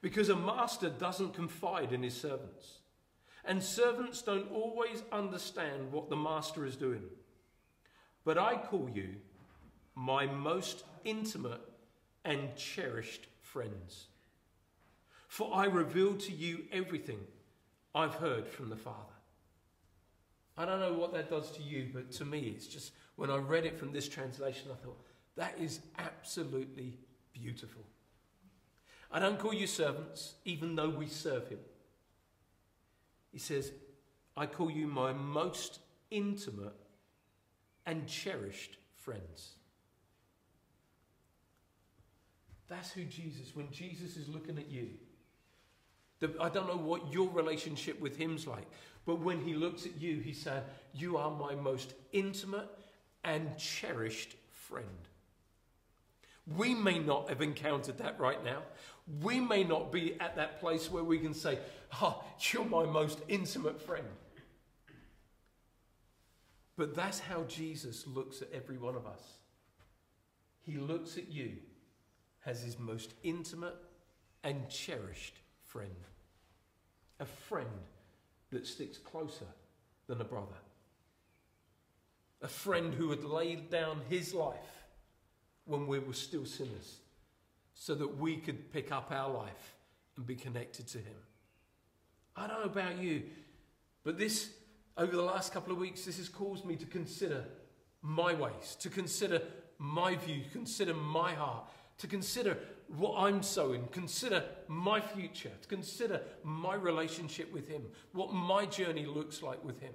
because 0.00 0.28
a 0.28 0.36
master 0.36 0.88
doesn't 0.88 1.34
confide 1.34 1.92
in 1.92 2.02
his 2.02 2.18
servants 2.18 2.78
and 3.44 3.62
servants 3.62 4.22
don't 4.22 4.50
always 4.50 5.02
understand 5.12 5.92
what 5.92 6.10
the 6.10 6.16
master 6.16 6.66
is 6.66 6.76
doing. 6.76 7.02
But 8.24 8.38
I 8.38 8.56
call 8.56 8.90
you 8.92 9.16
my 9.94 10.26
most 10.26 10.84
intimate 11.04 11.60
and 12.24 12.54
cherished 12.56 13.26
friends. 13.40 14.08
For 15.28 15.50
I 15.54 15.64
reveal 15.64 16.14
to 16.16 16.32
you 16.32 16.64
everything 16.72 17.20
I've 17.94 18.14
heard 18.14 18.48
from 18.48 18.68
the 18.70 18.76
Father. 18.76 18.96
I 20.56 20.64
don't 20.64 20.80
know 20.80 20.92
what 20.94 21.12
that 21.14 21.30
does 21.30 21.50
to 21.52 21.62
you, 21.62 21.88
but 21.92 22.10
to 22.12 22.24
me, 22.24 22.52
it's 22.54 22.66
just 22.66 22.92
when 23.18 23.32
I 23.32 23.36
read 23.38 23.66
it 23.66 23.76
from 23.76 23.90
this 23.90 24.08
translation, 24.08 24.68
I 24.72 24.76
thought, 24.76 24.96
that 25.34 25.56
is 25.60 25.80
absolutely 25.98 26.94
beautiful. 27.32 27.82
I 29.10 29.18
don't 29.18 29.40
call 29.40 29.52
you 29.52 29.66
servants, 29.66 30.34
even 30.44 30.76
though 30.76 30.88
we 30.88 31.08
serve 31.08 31.48
him. 31.48 31.58
He 33.32 33.40
says, 33.40 33.72
I 34.36 34.46
call 34.46 34.70
you 34.70 34.86
my 34.86 35.12
most 35.12 35.80
intimate 36.12 36.76
and 37.86 38.06
cherished 38.06 38.76
friends. 38.94 39.54
That's 42.68 42.92
who 42.92 43.02
Jesus, 43.02 43.56
when 43.56 43.68
Jesus 43.72 44.16
is 44.16 44.28
looking 44.28 44.58
at 44.58 44.70
you, 44.70 44.90
the, 46.20 46.32
I 46.40 46.50
don't 46.50 46.68
know 46.68 46.76
what 46.76 47.12
your 47.12 47.28
relationship 47.30 48.00
with 48.00 48.16
him's 48.16 48.46
like, 48.46 48.68
but 49.04 49.18
when 49.18 49.40
he 49.40 49.54
looks 49.54 49.86
at 49.86 50.00
you, 50.00 50.20
he 50.20 50.32
said, 50.32 50.62
You 50.94 51.16
are 51.16 51.32
my 51.32 51.56
most 51.56 51.94
intimate 52.12 52.68
and 53.28 53.56
cherished 53.58 54.36
friend. 54.50 54.86
We 56.56 56.74
may 56.74 56.98
not 56.98 57.28
have 57.28 57.42
encountered 57.42 57.98
that 57.98 58.18
right 58.18 58.42
now. 58.42 58.62
We 59.22 59.38
may 59.38 59.64
not 59.64 59.92
be 59.92 60.18
at 60.18 60.36
that 60.36 60.60
place 60.60 60.90
where 60.90 61.04
we 61.04 61.18
can 61.18 61.34
say, 61.34 61.58
Oh, 62.00 62.24
you're 62.40 62.64
my 62.64 62.84
most 62.84 63.20
intimate 63.28 63.80
friend. 63.82 64.06
But 66.76 66.94
that's 66.94 67.18
how 67.18 67.42
Jesus 67.42 68.06
looks 68.06 68.40
at 68.40 68.50
every 68.52 68.78
one 68.78 68.94
of 68.94 69.06
us. 69.06 69.22
He 70.62 70.78
looks 70.78 71.18
at 71.18 71.30
you 71.30 71.56
as 72.46 72.62
his 72.62 72.78
most 72.78 73.12
intimate 73.22 73.76
and 74.42 74.68
cherished 74.70 75.34
friend. 75.66 75.90
A 77.20 77.26
friend 77.26 77.68
that 78.50 78.66
sticks 78.66 78.96
closer 78.96 79.46
than 80.06 80.20
a 80.20 80.24
brother. 80.24 80.56
A 82.42 82.48
friend 82.48 82.94
who 82.94 83.10
had 83.10 83.24
laid 83.24 83.70
down 83.70 84.00
his 84.08 84.32
life 84.32 84.86
when 85.64 85.86
we 85.86 85.98
were 85.98 86.12
still 86.12 86.44
sinners 86.44 86.98
so 87.74 87.94
that 87.94 88.18
we 88.18 88.36
could 88.36 88.72
pick 88.72 88.90
up 88.92 89.10
our 89.10 89.30
life 89.30 89.76
and 90.16 90.26
be 90.26 90.34
connected 90.34 90.86
to 90.88 90.98
him. 90.98 91.16
I 92.36 92.46
don't 92.46 92.60
know 92.60 92.66
about 92.66 92.98
you, 92.98 93.22
but 94.04 94.18
this, 94.18 94.50
over 94.96 95.14
the 95.14 95.22
last 95.22 95.52
couple 95.52 95.72
of 95.72 95.78
weeks, 95.78 96.04
this 96.04 96.18
has 96.18 96.28
caused 96.28 96.64
me 96.64 96.76
to 96.76 96.86
consider 96.86 97.44
my 98.02 98.34
ways, 98.34 98.76
to 98.80 98.88
consider 98.88 99.42
my 99.78 100.16
view, 100.16 100.42
consider 100.52 100.94
my 100.94 101.34
heart, 101.34 101.68
to 101.98 102.06
consider 102.06 102.58
what 102.96 103.14
I'm 103.16 103.42
sowing, 103.42 103.86
consider 103.88 104.44
my 104.66 105.00
future, 105.00 105.52
to 105.60 105.68
consider 105.68 106.22
my 106.42 106.74
relationship 106.74 107.52
with 107.52 107.68
Him, 107.68 107.82
what 108.12 108.32
my 108.32 108.66
journey 108.66 109.04
looks 109.04 109.42
like 109.42 109.62
with 109.64 109.80
Him. 109.80 109.92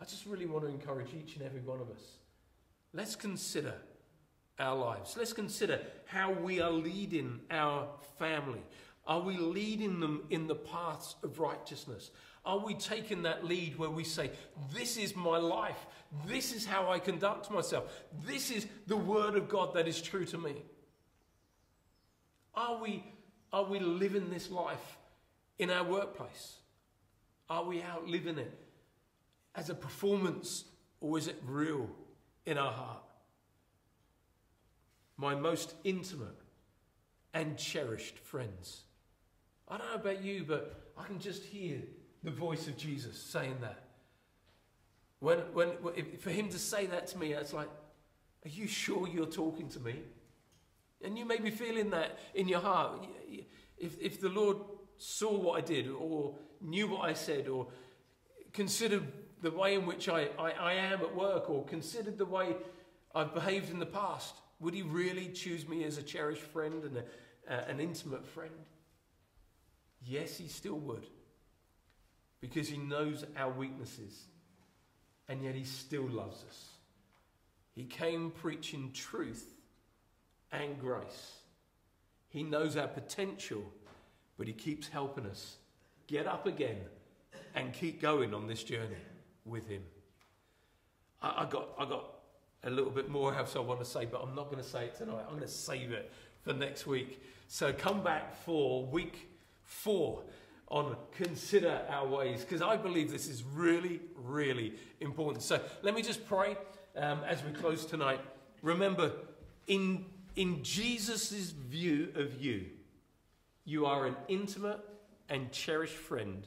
I 0.00 0.04
just 0.04 0.26
really 0.26 0.46
want 0.46 0.64
to 0.64 0.70
encourage 0.70 1.08
each 1.14 1.36
and 1.36 1.44
every 1.44 1.60
one 1.60 1.80
of 1.80 1.90
us. 1.90 2.02
Let's 2.92 3.16
consider 3.16 3.74
our 4.58 4.76
lives. 4.76 5.16
Let's 5.16 5.32
consider 5.32 5.80
how 6.06 6.32
we 6.32 6.60
are 6.60 6.70
leading 6.70 7.40
our 7.50 7.88
family. 8.18 8.62
Are 9.06 9.20
we 9.20 9.36
leading 9.36 10.00
them 10.00 10.24
in 10.30 10.46
the 10.46 10.54
paths 10.54 11.16
of 11.22 11.38
righteousness? 11.38 12.10
Are 12.44 12.58
we 12.58 12.74
taking 12.74 13.22
that 13.22 13.44
lead 13.44 13.78
where 13.78 13.90
we 13.90 14.04
say, 14.04 14.30
This 14.72 14.96
is 14.96 15.16
my 15.16 15.38
life. 15.38 15.86
This 16.26 16.54
is 16.54 16.64
how 16.64 16.90
I 16.90 16.98
conduct 16.98 17.50
myself. 17.50 17.92
This 18.26 18.50
is 18.50 18.66
the 18.86 18.96
word 18.96 19.34
of 19.34 19.48
God 19.48 19.74
that 19.74 19.88
is 19.88 20.00
true 20.00 20.24
to 20.26 20.38
me. 20.38 20.54
Are 22.54 22.80
we, 22.80 23.04
are 23.52 23.64
we 23.64 23.78
living 23.78 24.30
this 24.30 24.50
life 24.50 24.96
in 25.58 25.70
our 25.70 25.84
workplace? 25.84 26.56
Are 27.50 27.64
we 27.64 27.82
out 27.82 28.06
living 28.06 28.38
it 28.38 28.67
as 29.58 29.70
a 29.70 29.74
performance 29.74 30.64
or 31.00 31.18
is 31.18 31.26
it 31.26 31.36
real 31.44 31.90
in 32.46 32.56
our 32.56 32.70
heart? 32.70 33.02
My 35.16 35.34
most 35.34 35.74
intimate 35.82 36.38
and 37.34 37.58
cherished 37.58 38.20
friends. 38.20 38.82
I 39.66 39.76
don't 39.76 39.88
know 39.88 39.96
about 39.96 40.22
you, 40.22 40.44
but 40.46 40.92
I 40.96 41.04
can 41.04 41.18
just 41.18 41.42
hear 41.42 41.78
the 42.22 42.30
voice 42.30 42.68
of 42.68 42.76
Jesus 42.76 43.18
saying 43.18 43.56
that. 43.60 43.82
When, 45.18 45.38
when, 45.52 45.72
for 46.20 46.30
him 46.30 46.48
to 46.50 46.58
say 46.58 46.86
that 46.86 47.08
to 47.08 47.18
me, 47.18 47.32
it's 47.32 47.52
like, 47.52 47.68
are 48.46 48.48
you 48.48 48.68
sure 48.68 49.08
you're 49.08 49.26
talking 49.26 49.68
to 49.70 49.80
me? 49.80 49.96
And 51.04 51.18
you 51.18 51.24
may 51.24 51.38
be 51.38 51.50
feeling 51.50 51.90
that 51.90 52.16
in 52.34 52.46
your 52.46 52.60
heart. 52.60 53.04
If, 53.76 54.00
if 54.00 54.20
the 54.20 54.28
Lord 54.28 54.58
saw 54.98 55.36
what 55.36 55.58
I 55.58 55.66
did, 55.66 55.88
or 55.88 56.36
knew 56.60 56.86
what 56.88 57.08
I 57.10 57.14
said, 57.14 57.48
or 57.48 57.66
considered 58.52 59.04
the 59.42 59.50
way 59.50 59.74
in 59.74 59.86
which 59.86 60.08
I, 60.08 60.28
I, 60.38 60.50
I 60.50 60.72
am 60.74 61.00
at 61.00 61.14
work, 61.14 61.48
or 61.50 61.64
considered 61.64 62.18
the 62.18 62.24
way 62.24 62.56
I've 63.14 63.34
behaved 63.34 63.70
in 63.70 63.78
the 63.78 63.86
past, 63.86 64.34
would 64.60 64.74
He 64.74 64.82
really 64.82 65.28
choose 65.28 65.68
me 65.68 65.84
as 65.84 65.98
a 65.98 66.02
cherished 66.02 66.42
friend 66.42 66.84
and 66.84 66.96
a, 66.96 67.04
uh, 67.52 67.64
an 67.68 67.80
intimate 67.80 68.26
friend? 68.26 68.54
Yes, 70.04 70.36
He 70.36 70.48
still 70.48 70.78
would. 70.78 71.06
Because 72.40 72.68
He 72.68 72.76
knows 72.76 73.24
our 73.36 73.50
weaknesses 73.50 74.26
and 75.28 75.44
yet 75.44 75.54
he 75.54 75.64
still 75.64 76.08
loves 76.08 76.44
us. 76.44 76.68
He 77.74 77.84
came 77.84 78.30
preaching 78.30 78.90
truth 78.92 79.46
and 80.50 80.80
grace. 80.80 81.36
He 82.30 82.42
knows 82.42 82.76
our 82.76 82.88
potential, 82.88 83.62
but 84.36 84.46
he 84.46 84.52
keeps 84.52 84.88
helping 84.88 85.26
us 85.26 85.56
get 86.06 86.26
up 86.26 86.46
again 86.46 86.78
and 87.54 87.72
keep 87.72 88.00
going 88.00 88.34
on 88.34 88.46
this 88.46 88.64
journey 88.64 88.96
with 89.48 89.68
him. 89.68 89.82
I, 91.22 91.42
I 91.42 91.46
got, 91.50 91.68
I 91.78 91.84
got 91.84 92.04
a 92.64 92.70
little 92.70 92.90
bit 92.90 93.08
more 93.08 93.34
else 93.34 93.56
I 93.56 93.60
want 93.60 93.80
to 93.80 93.86
say, 93.86 94.06
but 94.06 94.22
I'm 94.22 94.34
not 94.34 94.50
going 94.50 94.62
to 94.62 94.68
say 94.68 94.84
it 94.84 94.96
tonight. 94.96 95.22
I'm 95.26 95.36
going 95.36 95.42
to 95.42 95.48
save 95.48 95.92
it 95.92 96.12
for 96.42 96.52
next 96.52 96.86
week. 96.86 97.22
So 97.46 97.72
come 97.72 98.02
back 98.02 98.34
for 98.44 98.84
week 98.84 99.28
four 99.64 100.22
on 100.68 100.96
consider 101.16 101.80
our 101.88 102.06
ways 102.06 102.42
because 102.42 102.60
I 102.60 102.76
believe 102.76 103.10
this 103.10 103.28
is 103.28 103.42
really, 103.42 104.00
really 104.16 104.74
important. 105.00 105.42
So 105.42 105.60
let 105.82 105.94
me 105.94 106.02
just 106.02 106.26
pray 106.26 106.56
um, 106.96 107.20
as 107.26 107.42
we 107.42 107.52
close 107.52 107.86
tonight. 107.86 108.20
Remember, 108.62 109.12
in, 109.66 110.04
in 110.36 110.62
Jesus' 110.62 111.50
view 111.50 112.08
of 112.16 112.40
you, 112.40 112.66
you 113.64 113.86
are 113.86 114.06
an 114.06 114.16
intimate 114.28 114.80
and 115.28 115.52
cherished 115.52 115.96
friend 115.96 116.46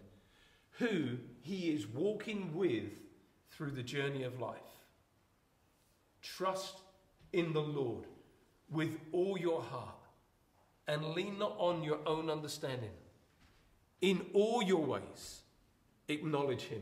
who 0.80 1.18
he 1.42 1.72
is 1.72 1.88
walking 1.88 2.56
with 2.56 3.02
through 3.50 3.72
the 3.72 3.84
journey 3.84 4.24
of 4.24 4.40
life. 4.40 4.58
Trust 6.22 6.78
in 7.34 7.54
the 7.54 7.62
Lord 7.62 8.06
with 8.70 9.00
all 9.12 9.38
your 9.38 9.62
heart 9.62 9.96
and 10.88 11.14
lean 11.14 11.38
not 11.38 11.56
on 11.58 11.84
your 11.84 12.00
own 12.06 12.30
understanding 12.30 12.92
in 14.02 14.26
all 14.34 14.64
your 14.64 14.84
ways, 14.84 15.42
acknowledge 16.08 16.64
him, 16.64 16.82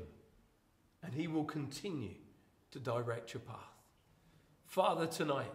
and 1.04 1.14
he 1.14 1.28
will 1.28 1.44
continue 1.44 2.16
to 2.72 2.80
direct 2.80 3.34
your 3.34 3.42
path. 3.42 3.58
Father, 4.66 5.06
tonight, 5.06 5.52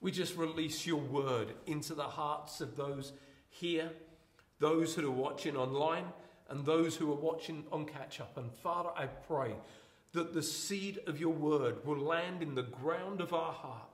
we 0.00 0.10
just 0.10 0.36
release 0.36 0.86
your 0.86 1.00
word 1.00 1.52
into 1.66 1.94
the 1.94 2.02
hearts 2.02 2.60
of 2.60 2.76
those 2.76 3.12
here, 3.48 3.90
those 4.58 4.94
who 4.94 5.06
are 5.06 5.10
watching 5.10 5.56
online, 5.56 6.06
and 6.48 6.64
those 6.64 6.96
who 6.96 7.10
are 7.10 7.16
watching 7.16 7.64
on 7.72 7.86
catch 7.86 8.20
up. 8.20 8.36
And 8.36 8.52
Father, 8.52 8.90
I 8.96 9.06
pray 9.06 9.54
that 10.12 10.32
the 10.32 10.42
seed 10.42 11.00
of 11.06 11.18
your 11.18 11.32
word 11.32 11.84
will 11.84 11.98
land 11.98 12.42
in 12.42 12.54
the 12.54 12.62
ground 12.62 13.20
of 13.20 13.32
our 13.32 13.52
heart. 13.52 13.88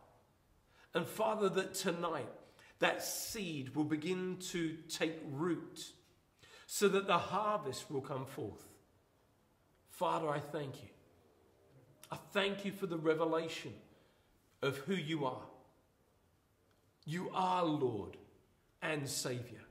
And 0.94 1.06
Father, 1.06 1.48
that 1.48 1.74
tonight 1.74 2.28
that 2.80 3.02
seed 3.02 3.74
will 3.74 3.84
begin 3.84 4.38
to 4.50 4.76
take 4.88 5.20
root 5.30 5.92
so 6.66 6.88
that 6.88 7.06
the 7.06 7.18
harvest 7.18 7.90
will 7.90 8.00
come 8.00 8.24
forth. 8.24 8.64
Father, 9.90 10.28
I 10.28 10.40
thank 10.40 10.82
you. 10.82 10.88
I 12.10 12.16
thank 12.32 12.64
you 12.64 12.72
for 12.72 12.86
the 12.86 12.96
revelation 12.96 13.72
of 14.62 14.76
who 14.78 14.94
you 14.94 15.26
are. 15.26 15.42
You 17.04 17.30
are 17.34 17.64
Lord 17.64 18.16
and 18.82 19.08
Savior. 19.08 19.62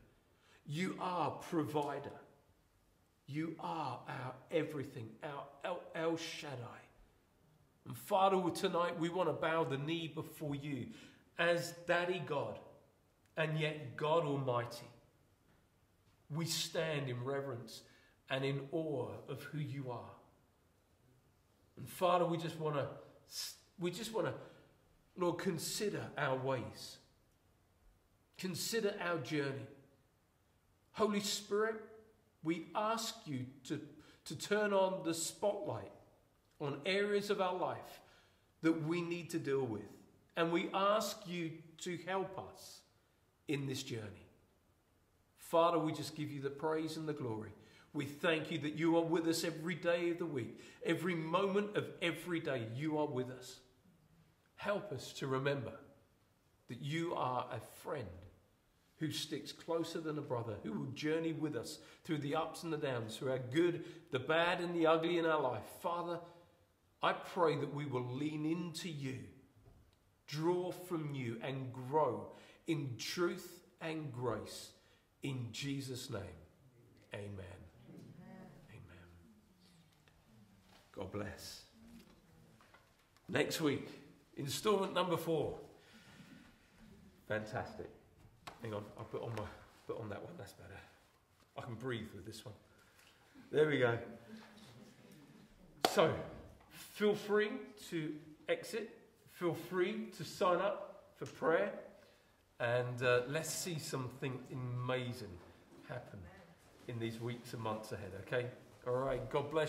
You 0.66 0.96
are 1.00 1.32
provider. 1.32 2.19
You 3.30 3.56
are 3.60 4.00
our 4.08 4.34
everything, 4.50 5.08
our 5.24 5.44
El, 5.64 5.80
El 5.94 6.18
Shaddai. 6.18 6.82
And 7.86 7.96
Father, 7.96 8.42
tonight 8.50 9.00
we 9.00 9.10
want 9.10 9.30
to 9.30 9.34
bow 9.34 9.64
the 9.64 9.78
knee 9.78 10.12
before 10.14 10.56
you 10.56 10.88
as 11.38 11.74
Daddy 11.88 12.22
God 12.26 12.58
and 13.38 13.60
yet 13.60 13.96
God 13.96 14.24
Almighty 14.26 14.88
we 16.30 16.46
stand 16.46 17.10
in 17.10 17.24
reverence 17.24 17.82
and 18.30 18.46
in 18.46 18.62
awe 18.72 19.10
of 19.28 19.42
who 19.44 19.58
you 19.58 19.92
are. 19.92 20.12
And 21.78 21.88
Father, 21.88 22.26
we 22.26 22.38
just 22.38 22.60
want 22.60 22.76
to, 22.76 22.88
we 23.80 23.92
just 23.92 24.14
want 24.14 24.28
to, 24.28 24.34
Lord, 25.18 25.40
consider 25.40 26.04
our 26.18 26.38
ways. 26.38 26.98
Consider 28.38 28.94
our 29.02 29.18
journey. 29.18 29.68
Holy 30.92 31.20
Spirit, 31.20 31.76
we 32.44 32.68
ask 32.76 33.16
you 33.26 33.46
to, 33.66 33.80
to 34.26 34.36
turn 34.36 34.74
on 34.74 35.04
the 35.04 35.14
spotlight 35.14 35.92
on 36.60 36.80
areas 36.86 37.30
of 37.30 37.42
our 37.42 37.56
life 37.56 38.02
that 38.62 38.86
we 38.86 39.02
need 39.02 39.30
to 39.32 39.40
deal 39.40 39.66
with. 39.66 39.90
And 40.36 40.52
we 40.52 40.70
ask 40.74 41.18
you 41.26 41.52
to 41.80 41.98
help 42.06 42.38
us 42.52 42.80
in 43.48 43.66
this 43.66 43.84
journey. 43.84 44.28
Father, 45.38 45.80
we 45.80 45.92
just 45.92 46.16
give 46.16 46.32
you 46.32 46.42
the 46.42 46.50
praise 46.50 46.98
and 46.98 47.08
the 47.08 47.14
glory. 47.14 47.52
We 47.94 48.06
thank 48.06 48.52
you 48.52 48.60
that 48.60 48.76
you 48.76 48.98
are 48.98 49.04
with 49.04 49.28
us 49.28 49.44
every 49.44 49.76
day 49.76 50.12
of 50.12 50.20
the 50.20 50.26
week, 50.26 50.60
every 50.86 51.16
moment 51.16 51.76
of 51.76 51.88
every 52.02 52.40
day, 52.40 52.68
you 52.76 53.00
are 53.00 53.08
with 53.08 53.32
us. 53.32 53.60
Help 54.56 54.92
us 54.92 55.12
to 55.14 55.28
remember 55.28 55.74
that 56.68 56.82
you 56.82 57.16
are 57.16 57.48
a 57.52 57.60
friend 57.82 58.06
who 59.00 59.12
sticks 59.12 59.52
closer 59.52 60.02
than 60.02 60.18
a 60.18 60.22
brother, 60.22 60.56
who 60.64 60.74
will 60.74 60.91
journey 60.91 61.32
with 61.32 61.56
us 61.56 61.80
through 62.04 62.18
the 62.18 62.36
ups 62.36 62.64
and 62.64 62.74
the 62.74 62.78
downs, 62.78 63.16
through 63.16 63.32
our 63.32 63.39
good, 63.39 63.86
the 64.12 64.20
bad, 64.20 64.60
and 64.60 64.76
the 64.76 64.86
ugly 64.86 65.18
in 65.18 65.26
our 65.26 65.41
life. 65.41 65.64
Father, 65.82 66.20
I 67.02 67.14
pray 67.14 67.56
that 67.58 67.74
we 67.74 67.86
will 67.86 68.06
lean 68.14 68.45
into 68.45 68.89
you, 68.89 69.20
draw 70.28 70.72
from 70.72 71.16
you, 71.16 71.38
and 71.41 71.72
grow 71.72 72.28
in 72.68 72.95
truth 72.97 73.62
and 73.82 74.12
grace. 74.12 74.72
In 75.24 75.47
Jesus' 75.52 76.10
name, 76.10 76.22
amen. 77.14 77.30
Amen. 78.70 78.80
God 80.93 81.12
bless. 81.12 81.62
Next 83.30 83.62
week, 83.62 83.88
installment 84.36 84.93
number 84.93 85.16
four. 85.16 85.58
Fantastic. 87.28 87.89
Hang 88.62 88.74
on, 88.74 88.84
I'll 88.97 89.05
put 89.05 89.22
on 89.22 89.32
my 89.36 89.43
put 89.88 89.99
on 89.99 90.10
that 90.10 90.22
one. 90.22 90.34
That's 90.38 90.53
better. 90.53 90.80
I 91.57 91.62
can 91.62 91.76
breathe 91.76 92.07
with 92.14 92.26
this 92.26 92.45
one. 92.45 92.53
There 93.51 93.68
we 93.68 93.80
go. 93.80 93.97
So, 95.89 96.14
feel 96.70 97.16
free 97.16 97.51
to 97.89 98.14
exit. 98.47 98.89
Feel 99.32 99.53
free 99.53 100.07
to 100.18 100.24
sign 100.24 100.60
up 100.60 101.03
for 101.16 101.26
prayer, 101.26 101.72
and 102.60 103.01
uh, 103.01 103.22
let's 103.28 103.49
see 103.49 103.80
something 103.80 104.38
amazing 104.51 105.30
happen 105.88 106.20
in 106.88 106.99
these 106.99 107.20
weeks 107.20 107.53
and 107.53 107.62
months 107.62 107.91
ahead. 107.91 108.12
Okay. 108.28 108.47
All 108.88 108.93
right. 108.93 109.30
God 109.30 109.51
bless 109.51 109.68